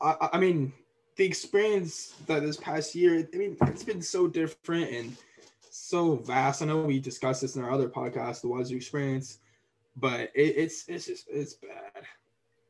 [0.00, 0.72] I, I- I mean,
[1.16, 3.28] the experience that this past year.
[3.34, 5.16] I mean, it's been so different and
[5.90, 6.62] so vast.
[6.62, 9.38] I know we discussed this in our other podcast, the Wazoo experience,
[9.96, 12.04] but it, it's it's just it's bad.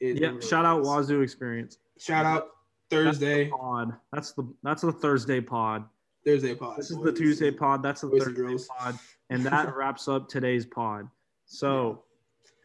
[0.00, 0.86] It Yeah, really shout out is.
[0.86, 1.78] Wazoo experience.
[1.98, 2.48] Shout out
[2.90, 3.92] That's Thursday, pod.
[4.12, 5.84] That's the that's the Thursday pod.
[6.24, 6.78] Thursday pod.
[6.78, 7.18] This is the boys.
[7.18, 7.82] Tuesday pod.
[7.82, 8.68] That's the Boys Thursday girls.
[8.78, 8.98] pod,
[9.28, 11.08] and that wraps up today's pod.
[11.44, 12.04] So.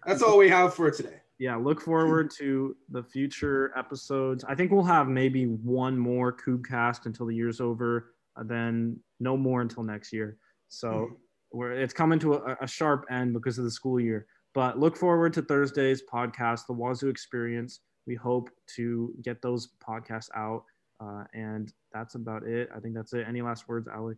[0.05, 1.19] That's all we have for today.
[1.39, 4.43] yeah, look forward to the future episodes.
[4.47, 9.35] I think we'll have maybe one more Coug Cast until the year's over, then no
[9.35, 10.37] more until next year.
[10.67, 11.17] So Mhm.
[11.51, 14.27] we're it's coming to a, a sharp end because of the school year.
[14.53, 17.81] But look forward to Thursday's podcast, the Wazoo Experience.
[18.07, 20.63] We hope to get those podcasts out,
[20.99, 22.69] uh, and that's about it.
[22.75, 23.27] I think that's it.
[23.27, 24.17] Any last words, Alec?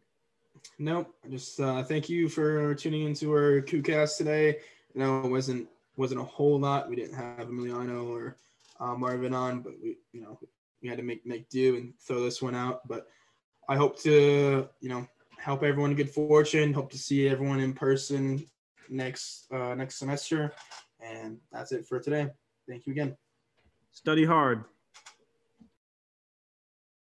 [0.78, 1.14] Nope.
[1.30, 4.58] Just uh, thank you for tuning into our Coug Cast today.
[4.94, 6.90] You know, it wasn't wasn't a whole lot.
[6.90, 8.38] We didn't have Emiliano or
[8.80, 10.40] uh, Marvin on, but we you know
[10.82, 12.88] we had to make make do and throw this one out.
[12.88, 13.08] But
[13.70, 15.08] I hope to you know
[15.38, 16.74] help everyone good fortune.
[16.74, 18.46] Hope to see everyone in person
[18.90, 20.54] next uh, next semester.
[21.00, 22.30] And that's it for today.
[22.68, 23.16] Thank you again.
[23.92, 24.66] Study hard.